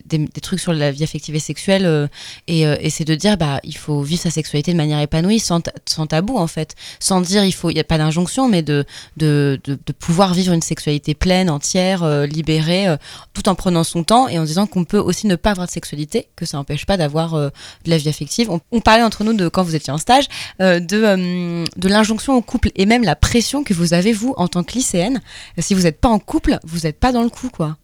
[0.06, 2.10] des, trucs sur la vie affective et sexuelle,
[2.48, 5.62] et, et c'est de dire bah il faut vivre sa sexualité de manière épanouie, sans,
[6.08, 8.86] tabou en fait, sans dire il faut, il y a pas d'injonction, mais de,
[9.18, 12.96] de, de, pouvoir vivre une sexualité pleine, entière, libérée,
[13.34, 15.72] tout en prenant son temps et en disant qu'on peut aussi ne pas avoir de
[15.72, 17.50] sexualité, que ça n'empêche pas d'avoir euh,
[17.86, 18.50] de la vie affective.
[18.50, 20.28] On, parlait entre nous de quand vous étiez en stage
[20.62, 24.34] euh, de, euh, de l'injonction au couple et même la pression que vous avez vous
[24.38, 25.22] en tant que lycéenne.
[25.58, 27.78] Si vous n'êtes pas en couple, vous n'êtes pas dans le coup quoi.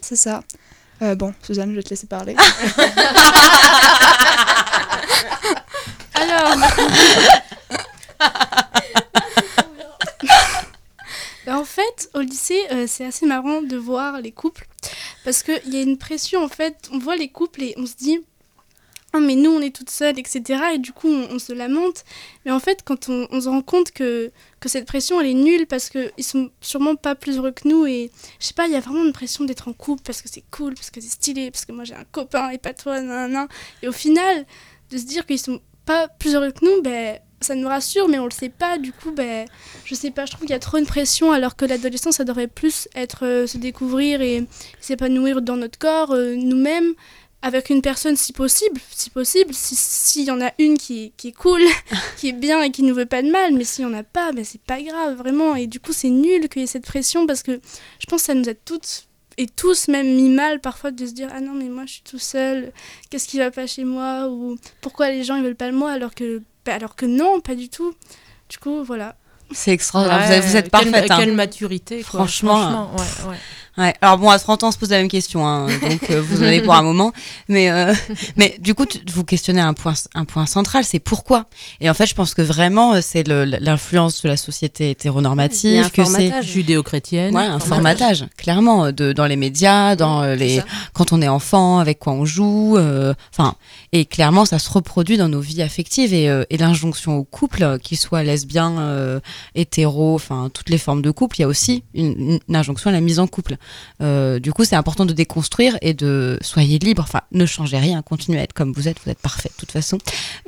[0.00, 0.42] C'est ça.
[1.00, 2.36] bon, Suzanne, je vais te laisser parler.
[6.14, 6.56] Alors.
[11.54, 14.66] En fait, au lycée, c'est assez marrant de voir les couples
[15.24, 17.94] parce qu'il y a une pression, en fait, on voit les couples et on se
[17.94, 18.18] dit,
[19.14, 20.42] oh mais nous on est toutes seules, etc.
[20.74, 22.04] Et du coup on, se lamente.
[22.44, 25.66] Mais en fait quand on, se rend compte que, que cette pression elle est nulle
[25.68, 28.76] parce qu'ils sont sûrement pas plus heureux que nous et je sais pas, il y
[28.76, 31.52] a vraiment une pression d'être en couple parce que c'est cool, parce que c'est stylé,
[31.52, 33.46] parce que moi j'ai un copain et pas toi, nan,
[33.80, 34.44] Et au final,
[34.90, 38.18] de se dire qu'ils sont pas plus heureux que nous, ben ça nous rassure, mais
[38.18, 38.78] on le sait pas.
[38.78, 39.46] Du coup, ben,
[39.84, 42.24] je sais pas, je trouve qu'il y a trop une pression, alors que l'adolescence, ça
[42.24, 44.46] devrait plus être euh, se découvrir et
[44.80, 46.94] s'épanouir dans notre corps, euh, nous-mêmes,
[47.42, 51.32] avec une personne si possible, si possible, s'il y en a une qui, qui est
[51.32, 51.60] cool,
[52.16, 54.02] qui est bien et qui ne veut pas de mal, mais s'il n'y en a
[54.02, 55.54] pas, ben, c'est pas grave, vraiment.
[55.54, 57.60] Et du coup, c'est nul qu'il y ait cette pression, parce que
[57.98, 61.12] je pense que ça nous a toutes et tous même mis mal parfois de se
[61.12, 62.72] dire ah non mais moi je suis tout seul
[63.10, 65.90] qu'est-ce qui va pas chez moi ou pourquoi les gens ils veulent pas de moi
[65.90, 67.94] alors que alors que non, pas du tout.
[68.48, 69.16] Du coup, voilà.
[69.50, 70.42] C'est extraordinaire.
[70.42, 71.06] vous, êtes, parfaite.
[71.06, 71.34] Quelle, hein.
[71.34, 72.56] maturité, Franchement.
[72.56, 73.36] Franchement ouais, ouais.
[73.76, 73.92] Ouais.
[74.00, 76.42] Alors bon, à 30 ans, on se pose la même question, hein, donc euh, vous
[76.42, 77.12] en avez pour un moment.
[77.48, 77.92] Mais, euh,
[78.36, 81.46] mais du coup, vous questionnez un point, un point central, c'est pourquoi?
[81.80, 86.04] Et en fait, je pense que vraiment, euh, c'est l'influence de la société hétéronormative, que
[86.04, 87.34] c'est judéo-chrétienne.
[87.34, 90.62] Ouais, un formatage, clairement, de, dans les médias, dans les
[90.92, 92.78] quand on est enfant, avec quoi on joue.
[93.32, 93.56] Enfin,
[93.92, 97.98] et clairement, ça se reproduit dans nos vies affectives et, et l'injonction au couple, qu'il
[97.98, 99.20] soit lesbien,
[99.54, 102.92] hétéro, enfin toutes les formes de couple, il y a aussi une, une injonction à
[102.92, 103.56] la mise en couple.
[104.00, 107.02] Euh, du coup, c'est important de déconstruire et de soyez libre.
[107.02, 108.98] Enfin, ne changez rien, continuez à être comme vous êtes.
[109.04, 109.98] Vous êtes parfait de toute façon.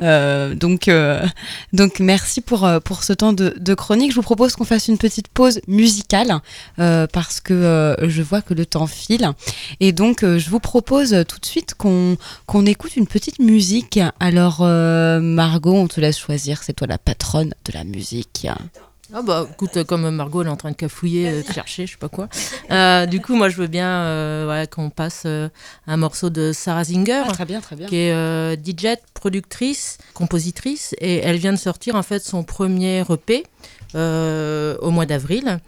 [0.03, 1.25] Euh, donc, euh,
[1.73, 4.11] donc, merci pour pour ce temps de, chronique.
[4.11, 6.41] Je vous propose qu'on fasse une petite pause musicale
[6.77, 9.31] parce que je vois que le temps file.
[9.81, 13.99] Et donc, je vous propose tout de suite qu'on qu'on écoute une petite musique.
[14.21, 16.63] Alors, Margot, on te laisse choisir.
[16.63, 18.47] C'est toi la patronne de la musique.
[19.13, 21.93] Ah bah écoute, comme Margot elle est en train de cafouiller, euh, de chercher, je
[21.93, 22.29] sais pas quoi.
[22.73, 27.23] Euh, du coup, moi je veux bien euh, qu'on passe un morceau de Sarah Zinger,
[27.25, 27.87] ah, très bien, très bien.
[27.87, 33.45] qui est DJ, productrice, compositrice, et elle vient de sortir en fait son premier EP
[33.95, 35.61] au mois d'avril,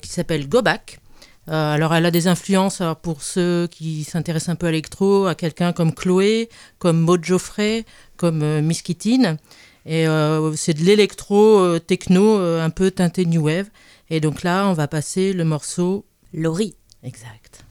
[0.00, 1.00] qui s'appelle Go Back.
[1.48, 5.72] alors, elle a des influences pour ceux qui s'intéressent un peu à l'électro, à quelqu'un
[5.72, 7.84] comme Chloé, comme Maud Geoffrey,
[8.16, 9.38] comme Miss Kittine.
[9.86, 13.68] Et euh, c'est de l'électro euh, techno euh, un peu teinté new wave.
[14.10, 16.74] Et donc là, on va passer le morceau Laurie.
[17.04, 17.64] Exact.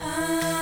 [0.00, 0.53] hair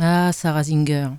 [0.00, 1.10] Ah, Sarah Zinger.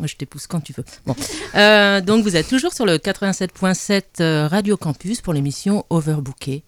[0.00, 0.84] Je t'épouse quand tu veux.
[1.04, 1.16] Bon.
[1.56, 6.62] Euh, donc, vous êtes toujours sur le 87.7 euh, Radio Campus pour l'émission Overbooké.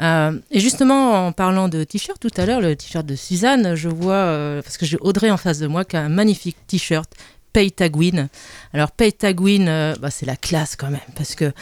[0.00, 3.90] Euh, et justement, en parlant de t-shirt tout à l'heure, le t-shirt de Suzanne, je
[3.90, 7.12] vois, parce que j'ai Audrey en face de moi qui a un magnifique t-shirt
[7.54, 8.28] Pay Tagwin.
[8.74, 11.52] Alors Pay Tagwin, euh, bah, c'est la classe quand même, parce que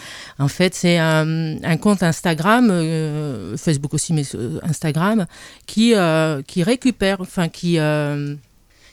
[0.40, 5.26] en fait c'est un, un, compte Instagram, euh, Facebook aussi, mais euh, Instagram,
[5.66, 5.95] qui,
[6.49, 7.78] qui récupère, enfin qui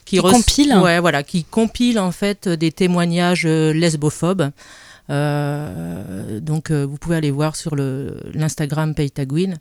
[0.06, 0.76] qui, qui compile.
[0.76, 4.52] Ouais voilà qui compile en fait des témoignages lesbophobes.
[5.10, 9.58] Euh, donc vous pouvez aller voir sur l'Instagram Paytagwin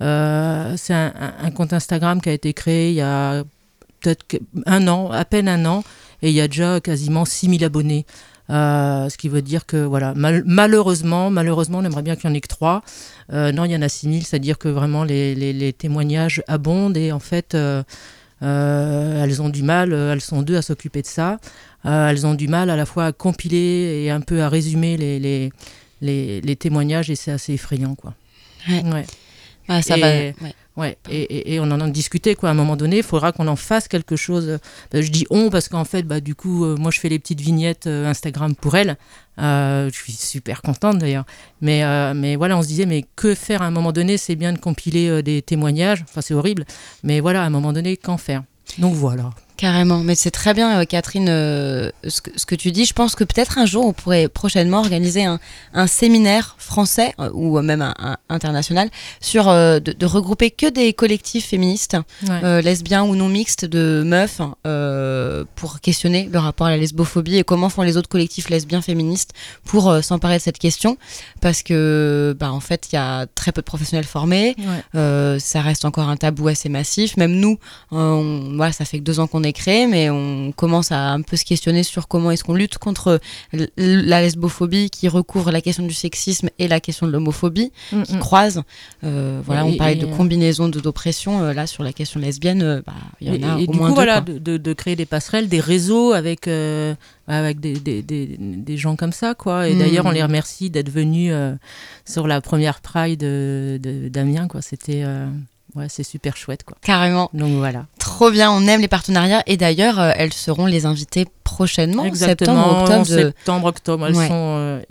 [0.00, 3.44] euh, c'est un, un, compte Instagram qui a été créé il y a
[4.00, 4.24] peut-être
[4.66, 5.84] un an à peine un an
[6.22, 8.06] et il y a déjà quasiment 6000 abonnés
[8.50, 12.34] euh, ce qui veut dire que voilà, mal, malheureusement, malheureusement, on aimerait bien qu'il n'y
[12.34, 12.82] en ait que trois.
[13.32, 16.96] Euh, non, il y en a 6000, c'est-à-dire que vraiment les, les, les, témoignages abondent
[16.96, 17.82] et en fait, euh,
[18.40, 21.38] elles ont du mal, elles sont deux à s'occuper de ça.
[21.84, 25.18] Elles ont du mal à la fois à compiler et un peu à résumer les,
[25.18, 25.52] les,
[26.00, 27.94] les, les témoignages et c'est assez effrayant.
[27.94, 28.14] Quoi.
[28.68, 28.82] Ouais.
[28.92, 29.06] ouais.
[29.68, 30.08] Ah, ça et, va.
[30.08, 30.54] Ouais.
[30.76, 32.50] Ouais, et, et, et, on en a discuté quoi.
[32.50, 34.46] À un moment donné, il faudra qu'on en fasse quelque chose.
[34.48, 34.58] Euh,
[35.02, 37.40] je dis on parce qu'en fait, bah, du coup, euh, moi, je fais les petites
[37.40, 38.96] vignettes euh, Instagram pour elle.
[39.40, 41.24] Euh, je suis super contente d'ailleurs.
[41.60, 44.18] Mais, euh, mais voilà, on se disait, mais que faire à un moment donné?
[44.18, 46.04] C'est bien de compiler euh, des témoignages.
[46.08, 46.64] Enfin, c'est horrible.
[47.02, 48.44] Mais voilà, à un moment donné, qu'en faire?
[48.78, 49.30] Donc voilà.
[49.58, 52.84] Carrément, mais c'est très bien, euh, Catherine, euh, ce, que, ce, que, tu dis.
[52.84, 55.40] Je pense que peut-être un jour, on pourrait prochainement organiser un,
[55.74, 58.88] un séminaire français euh, ou même un, un international
[59.20, 61.96] sur euh, de, de, regrouper que des collectifs féministes,
[62.28, 62.62] ouais.
[62.62, 67.42] lesbiens ou non mixtes, de meufs, euh, pour questionner le rapport à la lesbophobie et
[67.42, 69.32] comment font les autres collectifs lesbiens féministes
[69.64, 70.98] pour s'emparer de cette question.
[71.40, 74.54] Parce que, bah, en fait, il y a très peu de professionnels formés,
[74.94, 75.40] ouais.
[75.40, 77.16] ça reste encore un tabou assez massif.
[77.16, 77.58] Même nous,
[77.90, 81.22] on, voilà, ça fait que deux ans qu'on est créé, mais on commence à un
[81.22, 83.20] peu se questionner sur comment est-ce qu'on lutte contre
[83.52, 88.06] la lesbophobie qui recouvre la question du sexisme et la question de l'homophobie, mm -hmm.
[88.06, 88.62] qui croisent.
[89.04, 91.42] Euh, voilà, et, on parlait de combinaison d'oppression.
[91.42, 93.78] Euh, là, sur la question lesbienne, euh, bah, il y en a et, au du
[93.78, 96.94] moins coup, deux, voilà, de, de, de, créer des passerelles, des réseaux avec, euh,
[97.26, 99.68] avec des, des, des, des, gens comme ça, quoi.
[99.68, 99.78] Et mmh.
[99.78, 101.54] d'ailleurs, on les remercie d'être venus euh,
[102.04, 103.22] sur la première Pride
[104.10, 104.62] d'Amiens, quoi.
[104.62, 105.04] C'était
[105.78, 106.76] ouais, c'est super chouette quoi.
[106.82, 107.30] Carrément.
[107.32, 107.86] Donc voilà.
[107.98, 112.64] Trop bien, on aime les partenariats et d'ailleurs euh, elles seront les invitées prochainement, Exactement,
[112.64, 113.06] septembre, octobre.
[113.06, 114.28] Septembre, octobre, elles ouais.
[114.28, 114.82] sont euh,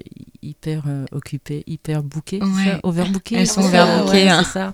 [0.41, 2.79] hyper euh, occupées, hyper bookées, ouais.
[2.83, 3.35] overbookées.
[3.35, 4.11] Elles sont overbookées.
[4.11, 4.43] Ouais, hein.
[4.43, 4.73] c'est ça.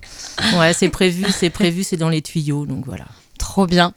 [0.58, 3.06] Ouais, c'est prévu, c'est prévu, c'est dans les tuyaux, donc voilà.
[3.38, 3.94] Trop bien.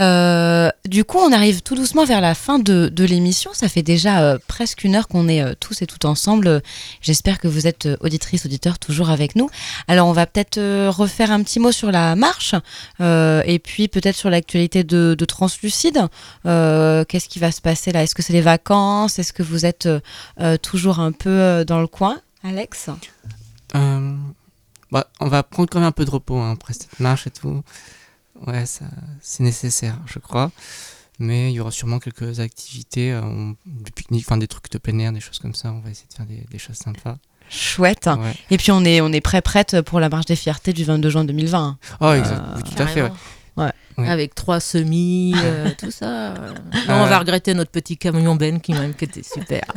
[0.00, 3.50] Euh, du coup, on arrive tout doucement vers la fin de, l'émission.
[3.52, 6.62] Ça fait déjà euh, presque une heure qu'on est euh, tous et toutes ensemble.
[7.00, 9.48] J'espère que vous êtes auditrices, auditeurs, toujours avec nous.
[9.88, 12.54] Alors, on va peut-être refaire un petit mot sur la marche
[13.00, 16.06] et puis peut-être sur l'actualité de, de, Translucide.
[16.44, 18.02] Qu'est-ce qui va se passer là?
[18.02, 19.18] Est-ce que c'est les vacances?
[19.18, 19.88] Est-ce que vous êtes
[20.62, 22.90] toujours un peu dans le coin, Alex?
[23.72, 27.30] Bah, On va prendre quand même un peu de repos hein, après cette marche et
[27.30, 27.62] tout.
[28.46, 30.50] Ouais, c'est nécessaire, je crois.
[31.18, 33.22] Mais il y aura sûrement quelques activités, euh,
[33.64, 35.72] du pique-nique, enfin des trucs de plein air, des choses comme ça.
[35.72, 37.16] On va essayer de faire des, des choses sympas.
[37.48, 38.06] Chouette.
[38.06, 38.34] Ouais.
[38.50, 41.08] Et puis on est, on est prêt prête pour la marche des fiertés du 22
[41.08, 41.78] juin 2020.
[42.00, 42.32] Oh, exact.
[42.38, 43.02] Euh, oui, tout à fait.
[43.02, 43.10] Ouais.
[43.56, 43.72] Ouais.
[43.96, 44.08] Ouais.
[44.08, 46.34] Avec trois semis, euh, tout ça.
[46.34, 49.62] Non, on va regretter notre petit camion Ben qui, même, qui était super.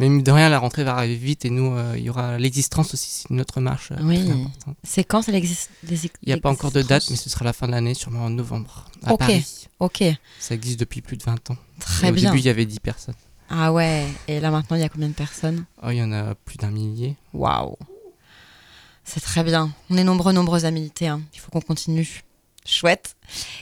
[0.00, 2.94] Mais de rien, la rentrée va arriver vite et nous, euh, il y aura l'existence
[2.94, 3.92] aussi, c'est une autre marche.
[3.92, 4.28] Euh, oui.
[4.82, 7.52] C'est quand ça existe Il n'y a pas encore de date, mais ce sera la
[7.52, 9.18] fin de l'année, sûrement en novembre, à okay.
[9.18, 9.68] Paris.
[9.78, 10.02] Ok.
[10.40, 11.56] Ça existe depuis plus de 20 ans.
[11.78, 12.30] Très et bien.
[12.30, 13.14] Au début, il y avait 10 personnes.
[13.48, 14.06] Ah ouais.
[14.26, 15.64] Et là maintenant, il y a combien de personnes?
[15.82, 17.16] Oh, il y en a plus d'un millier.
[17.32, 17.76] Waouh.
[19.04, 19.72] C'est très bien.
[19.90, 21.08] On est nombreux, nombreux à militer.
[21.08, 21.22] Hein.
[21.34, 22.22] Il faut qu'on continue.
[22.66, 23.14] Chouette.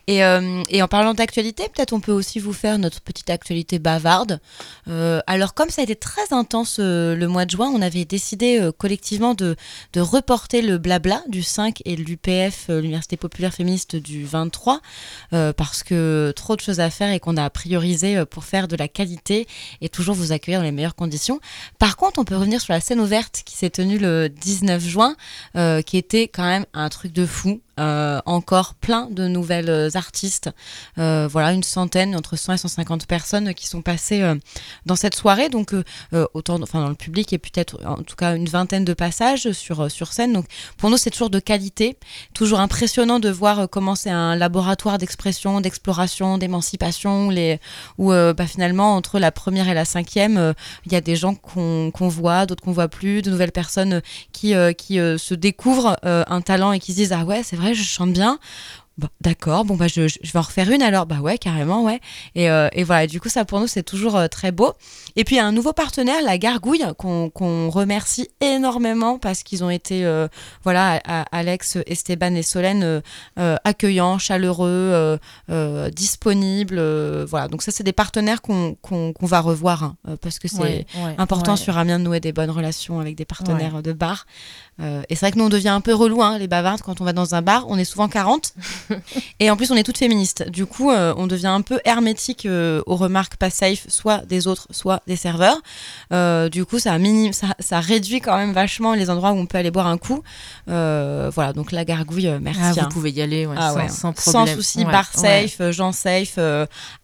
[0.07, 3.79] Et, euh, et en parlant d'actualité, peut-être on peut aussi vous faire notre petite actualité
[3.79, 4.41] bavarde.
[4.89, 8.05] Euh, alors comme ça a été très intense euh, le mois de juin, on avait
[8.05, 9.57] décidé collectivement de,
[9.97, 14.81] reporter le blabla du 5 et l'UPF, l'Université populaire féministe du 23,
[15.33, 18.77] euh, parce que trop de choses à faire et qu'on a priorisé pour faire de
[18.77, 19.47] la qualité
[19.81, 21.41] et toujours vous accueillir dans les meilleures conditions.
[21.79, 25.17] Par contre, on peut revenir sur la scène ouverte qui s'est tenue le 19 juin,
[25.87, 30.51] qui était quand même un truc de fou encore plein de nouvelles artistes.
[30.97, 34.23] voilà, une centaine, entre 100 et 150 personnes qui sont passées
[34.87, 35.49] dans cette soirée.
[35.49, 35.75] Donc,
[36.35, 39.91] autant enfin, dans le public et peut-être en tout cas une vingtaine de passages sur,
[39.91, 40.33] sur scène.
[40.33, 40.47] Donc,
[40.77, 41.97] pour nous, c'est toujours de qualité.
[42.35, 47.59] Toujours impressionnant de voir comment c'est un laboratoire d'expression, d'exploration, d'émancipation, les,
[47.99, 50.55] où bah, finalement, entre la première et la cinquième,
[50.87, 54.03] il y a des gens qu'on voit, d'autres qu'on voit plus, de nouvelles personnes
[54.33, 58.13] qui, qui se découvrent un talent et qui se disent Ah ouais, c'est je chante
[58.13, 58.39] bien.
[59.23, 61.99] D'accord, bon bah je, je, vais en refaire une alors, bah ouais carrément ouais.
[62.35, 64.75] Et, euh, et voilà, du coup ça pour nous c'est toujours euh, très beau.
[65.17, 70.29] Et puis un nouveau partenaire, la Gargouille, qu'on remercie énormément parce qu'ils ont été euh,
[70.63, 71.01] voilà
[71.33, 73.03] Alex, Esteban et Solène
[73.37, 75.19] accueillants, chaleureux,
[75.95, 77.49] disponibles, voilà.
[77.49, 78.77] Donc ça c'est des partenaires qu'on
[79.23, 80.87] va revoir hein, parce que c'est
[81.17, 84.27] important sur Amiens de nouer des bonnes relations avec des partenaires de bar.
[84.81, 87.05] Et c'est vrai que nous, on devient un peu relou, hein, les bavardes, quand on
[87.05, 87.67] va dans un bar.
[87.69, 88.55] On est souvent 40.
[89.41, 90.49] et en plus, on est toutes féministes.
[90.49, 94.47] Du coup, euh, on devient un peu hermétique euh, aux remarques pas safe, soit des
[94.47, 95.61] autres, soit des serveurs.
[96.51, 96.99] du coup, ça,
[97.33, 100.23] ça, ça, réduit quand même vachement les endroits où on peut aller boire un coup.
[100.67, 102.61] voilà, donc la gargouille, merci.
[102.63, 102.89] Ah, vous hein.
[102.91, 104.47] pouvez y aller ah sans, problème.
[104.47, 106.39] Sans souci, bar safe, gens safe,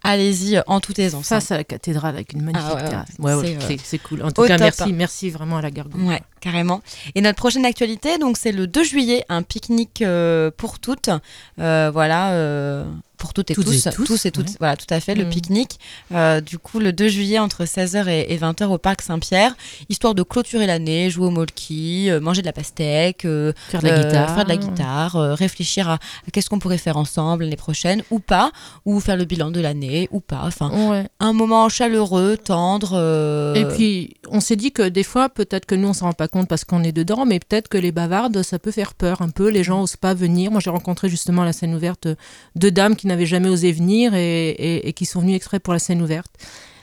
[0.02, 1.26] allez-y en tout aisance.
[1.26, 3.80] Ça, c'est la cathédrale avec une magnifique ah, terrasse.
[3.84, 4.22] c'est cool.
[4.22, 6.18] En tout cas, merci, merci vraiment à la gargouille.
[6.40, 6.80] Carrément.
[7.14, 11.10] Et notre prochaine actualité, donc c'est le 2 juillet, un pique-nique euh, pour toutes.
[11.58, 12.84] Euh, voilà, euh,
[13.18, 15.30] pour toutes et tous, tous, et toutes, voilà, tout à fait, le mm.
[15.30, 15.78] pique-nique.
[16.12, 19.56] Euh, du coup, le 2 juillet, entre 16h et, 20h au Parc Saint-Pierre,
[19.88, 23.88] histoire de clôturer l'année, jouer au molki, euh, manger de la pastèque, euh, faire de
[23.88, 25.98] la guitare, faire de la guitare réfléchir à,
[26.32, 28.52] qu'est-ce qu'on pourrait faire ensemble l'année prochaine, ou pas,
[28.84, 30.42] ou faire le bilan de l'année, ou pas.
[30.44, 30.70] Enfin,
[31.18, 33.54] un moment chaleureux, tendre.
[33.56, 36.28] Et puis, on s'est dit que des fois, peut-être que nous, on s'en rend pas
[36.28, 39.30] compte parce qu'on est dedans, mais peut-être que les bavardes, ça peut faire peur un
[39.30, 39.48] peu.
[39.48, 40.52] Les gens osent pas venir.
[40.52, 42.06] Moi, j'ai rencontré justement à la scène ouverte
[42.54, 46.02] deux dames qui n'avaient jamais osé venir et, qui sont venus exprès pour la scène
[46.02, 46.32] ouverte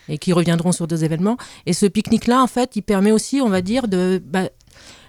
[0.08, 1.38] et qui reviendront sur deux événements.
[1.66, 4.50] Et ce pique-nique-là, en fait, il permet aussi, on va dire, de, bah,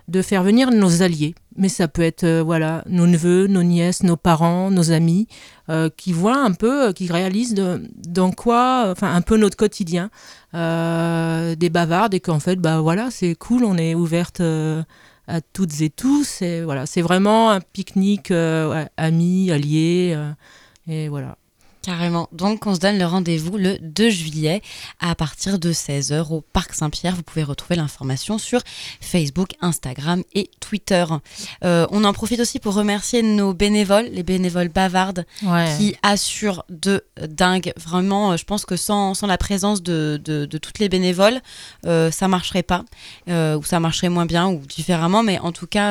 [0.08, 1.34] de faire venir nos alliés.
[1.56, 5.26] Mais ça peut être euh, voilà nos neveux, nos nièces, nos parents, nos amis,
[5.70, 10.10] euh, qui voient un peu, euh, qui réalisent dans quoi, enfin un peu notre quotidien,
[10.52, 15.90] des bavardes et qu'en fait, bah voilà, c'est cool, on est ouverte à toutes et
[15.90, 16.40] tous.
[16.40, 18.32] Et voilà, c'est vraiment un pique-nique
[18.96, 20.16] amis, alliés.
[20.86, 21.36] Et voilà.
[21.86, 22.28] Carrément.
[22.32, 24.60] Donc, on se donne le rendez-vous le 2 juillet
[24.98, 27.14] à partir de 16h au Parc Saint-Pierre.
[27.14, 28.60] Vous pouvez retrouver l'information sur
[29.00, 31.04] Facebook, Instagram et Twitter.
[31.64, 35.26] Euh, on en profite aussi pour remercier nos bénévoles, les bénévoles bavardes,
[35.78, 37.72] qui assurent de dingue.
[37.76, 41.40] Vraiment, euh, je pense que sans, sans la présence de, de, de, toutes les bénévoles,
[41.86, 42.84] euh, ça marcherait pas,
[43.28, 45.22] euh, ou ça marcherait moins bien, ou différemment.
[45.22, 45.86] Mais en tout cas,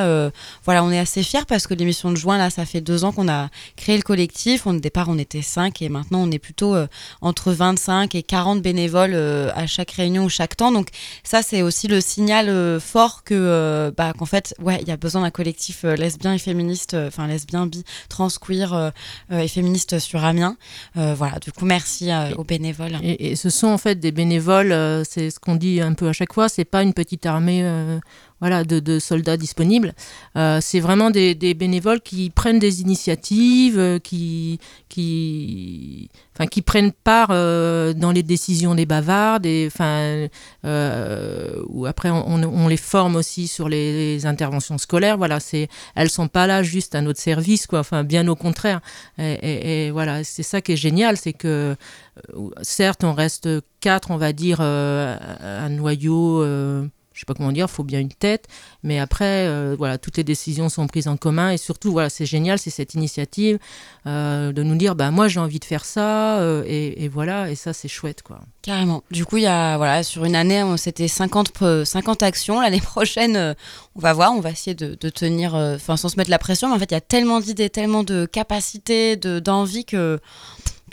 [0.65, 3.13] voilà, on est assez fiers parce que l'émission de juin, là, ça fait deux ans
[3.13, 4.67] qu'on a créé le collectif.
[4.67, 6.87] Au départ, on était cinq et maintenant on est plutôt euh,
[7.21, 10.71] entre 25 et 40 bénévoles euh, à chaque réunion ou chaque temps.
[10.71, 10.89] Donc
[11.23, 14.97] ça c'est aussi le signal euh, fort que bah, qu'en fait ouais il y a
[14.97, 18.91] besoin d'un collectif lesbien et féministe, enfin lesbien, bi, trans, queer
[19.31, 20.57] et féministe sur Amiens.
[20.95, 22.97] voilà du coup merci aux bénévoles.
[23.03, 26.33] Et, ce sont en fait des bénévoles, c'est ce qu'on dit un peu à chaque
[26.33, 27.63] fois, c'est pas une petite armée
[28.41, 29.93] voilà, de, soldats disponibles.
[30.35, 34.59] Euh, c'est vraiment des, bénévoles qui prennent des initiatives, euh, qui,
[34.89, 40.27] qui, enfin, qui prennent part euh, dans les décisions des bavards, et, enfin,
[40.63, 45.17] ou après on, les forme aussi sur les, interventions scolaires.
[45.17, 47.79] Voilà, c'est, elles sont pas là juste à notre service, quoi.
[47.79, 48.81] Enfin, bien au contraire.
[49.17, 51.75] Et voilà, c'est ça qui est génial, c'est que
[52.61, 56.43] certes, on reste quatre, on va dire, un noyau
[57.15, 58.47] je sais pas comment dire, faut bien une tête,
[58.83, 62.25] mais après, euh, voilà, toutes les décisions sont prises en commun et surtout, voilà, c'est
[62.25, 63.57] génial, c'est cette initiative
[64.05, 67.55] euh, de nous dire, bah moi j'ai envie de faire ça euh, et, voilà, et
[67.55, 68.41] ça c'est chouette quoi.
[68.61, 69.03] Carrément.
[69.11, 72.59] Du coup, il y a, voilà, sur une année, c'était 50, 50 actions.
[72.59, 73.55] L'année prochaine,
[73.95, 76.75] on va voir, on va essayer de, tenir, enfin sans se mettre la pression, mais
[76.75, 80.19] en fait, il y a tellement d'idées, tellement de capacités, d'envie que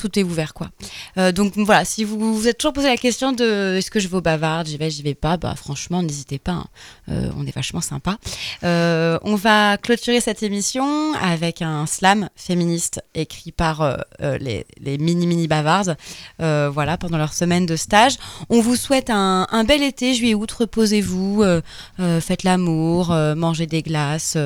[0.03, 0.69] tout est ouvert quoi.
[1.17, 4.09] Euh, donc voilà, si vous vous êtes toujours posé la question de est-ce que je
[4.09, 6.67] vais au bavard, j'y vais, j'y vais pas, bah franchement n'hésitez pas, hein.
[7.09, 8.19] euh, on est vachement sympa.
[8.65, 14.67] Euh, on va clôturer cette émission avec un slam féministe écrit par les,
[14.99, 15.95] mini mini bavards,
[16.39, 18.17] voilà pendant leur semaine de stage.
[18.49, 21.45] On vous souhaite un, un bel été, juillet-août, reposez-vous,
[22.21, 24.37] faites l'amour, mangez des glaces,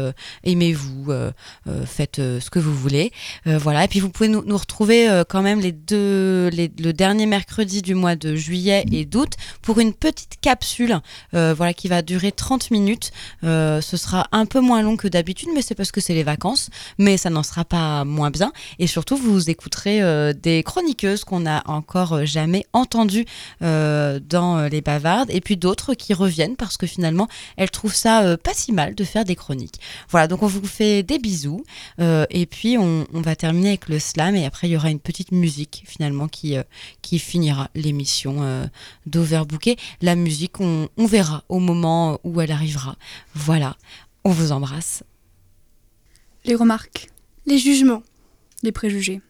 [0.44, 1.12] aimez-vous,
[1.86, 3.10] faites ce que vous voulez,
[3.46, 3.84] voilà.
[3.84, 7.80] Et puis vous pouvez nous, nous retrouver quand même même les deux, le dernier mercredi
[7.80, 11.00] du mois de juillet et d'août pour une petite capsule
[11.34, 13.12] euh, voilà, qui va durer 30 minutes.
[13.44, 16.24] Euh, ce sera un peu moins long que d'habitude, mais c'est parce que c'est les
[16.24, 16.68] vacances,
[16.98, 18.52] mais ça n'en sera pas moins bien.
[18.80, 23.24] Et surtout, vous écouterez euh, des chroniqueuses qu'on n'a encore jamais entendues
[23.60, 28.52] dans les bavardes, et puis d'autres qui reviennent parce que finalement, elles trouvent ça pas
[28.54, 29.80] si mal de faire des chroniques.
[30.08, 31.64] Voilà, donc on vous fait des bisous,
[31.98, 35.25] et puis on, va terminer avec le slam, et après il y aura une petite
[35.32, 36.56] musique finalement qui,
[37.02, 38.68] qui finira l'émission
[39.06, 39.76] d'Overbooké.
[40.02, 42.96] La musique, on, on verra au moment où elle arrivera.
[43.34, 43.76] Voilà,
[44.24, 45.02] on vous embrasse.
[46.44, 47.08] Les remarques.
[47.46, 48.02] Les jugements.
[48.62, 49.20] Les préjugés.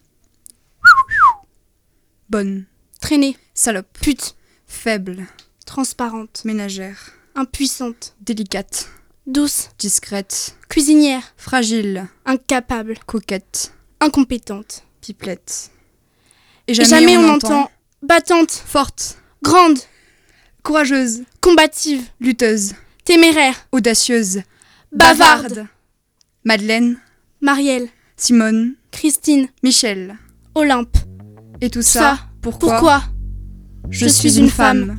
[2.29, 2.67] Bonne.
[3.01, 3.37] Traînée.
[3.55, 3.99] Salope.
[4.01, 4.37] Pute.
[4.67, 5.27] Faible.
[5.65, 6.43] Transparente.
[6.45, 7.13] Ménagère.
[7.35, 8.15] Impuissante.
[8.21, 8.91] Délicate.
[9.27, 9.71] Douce.
[9.79, 10.57] Discrète.
[10.69, 11.23] Cuisinière.
[11.37, 12.09] Fragile.
[12.25, 12.99] Incapable.
[13.07, 13.75] Coquette.
[14.01, 14.85] Incompétente.
[15.01, 15.71] Pipelette.
[16.69, 17.71] Et jamais, on, entend,
[18.03, 18.51] battante.
[18.51, 19.19] Forte.
[19.43, 19.79] Grande.
[20.63, 21.23] Courageuse.
[21.41, 22.03] Combative.
[22.21, 22.75] Lutteuse.
[23.05, 23.55] Téméraire.
[23.73, 24.43] Audacieuse.
[24.93, 25.67] Bavarde.
[26.45, 26.99] Madeleine.
[27.41, 27.89] Marielle.
[28.17, 28.75] Simone.
[28.91, 29.49] Christine.
[29.63, 30.17] Michel.
[30.55, 30.97] Olympe.
[31.61, 33.03] Et tout ça, pourquoi,
[33.89, 34.99] je, suis une femme.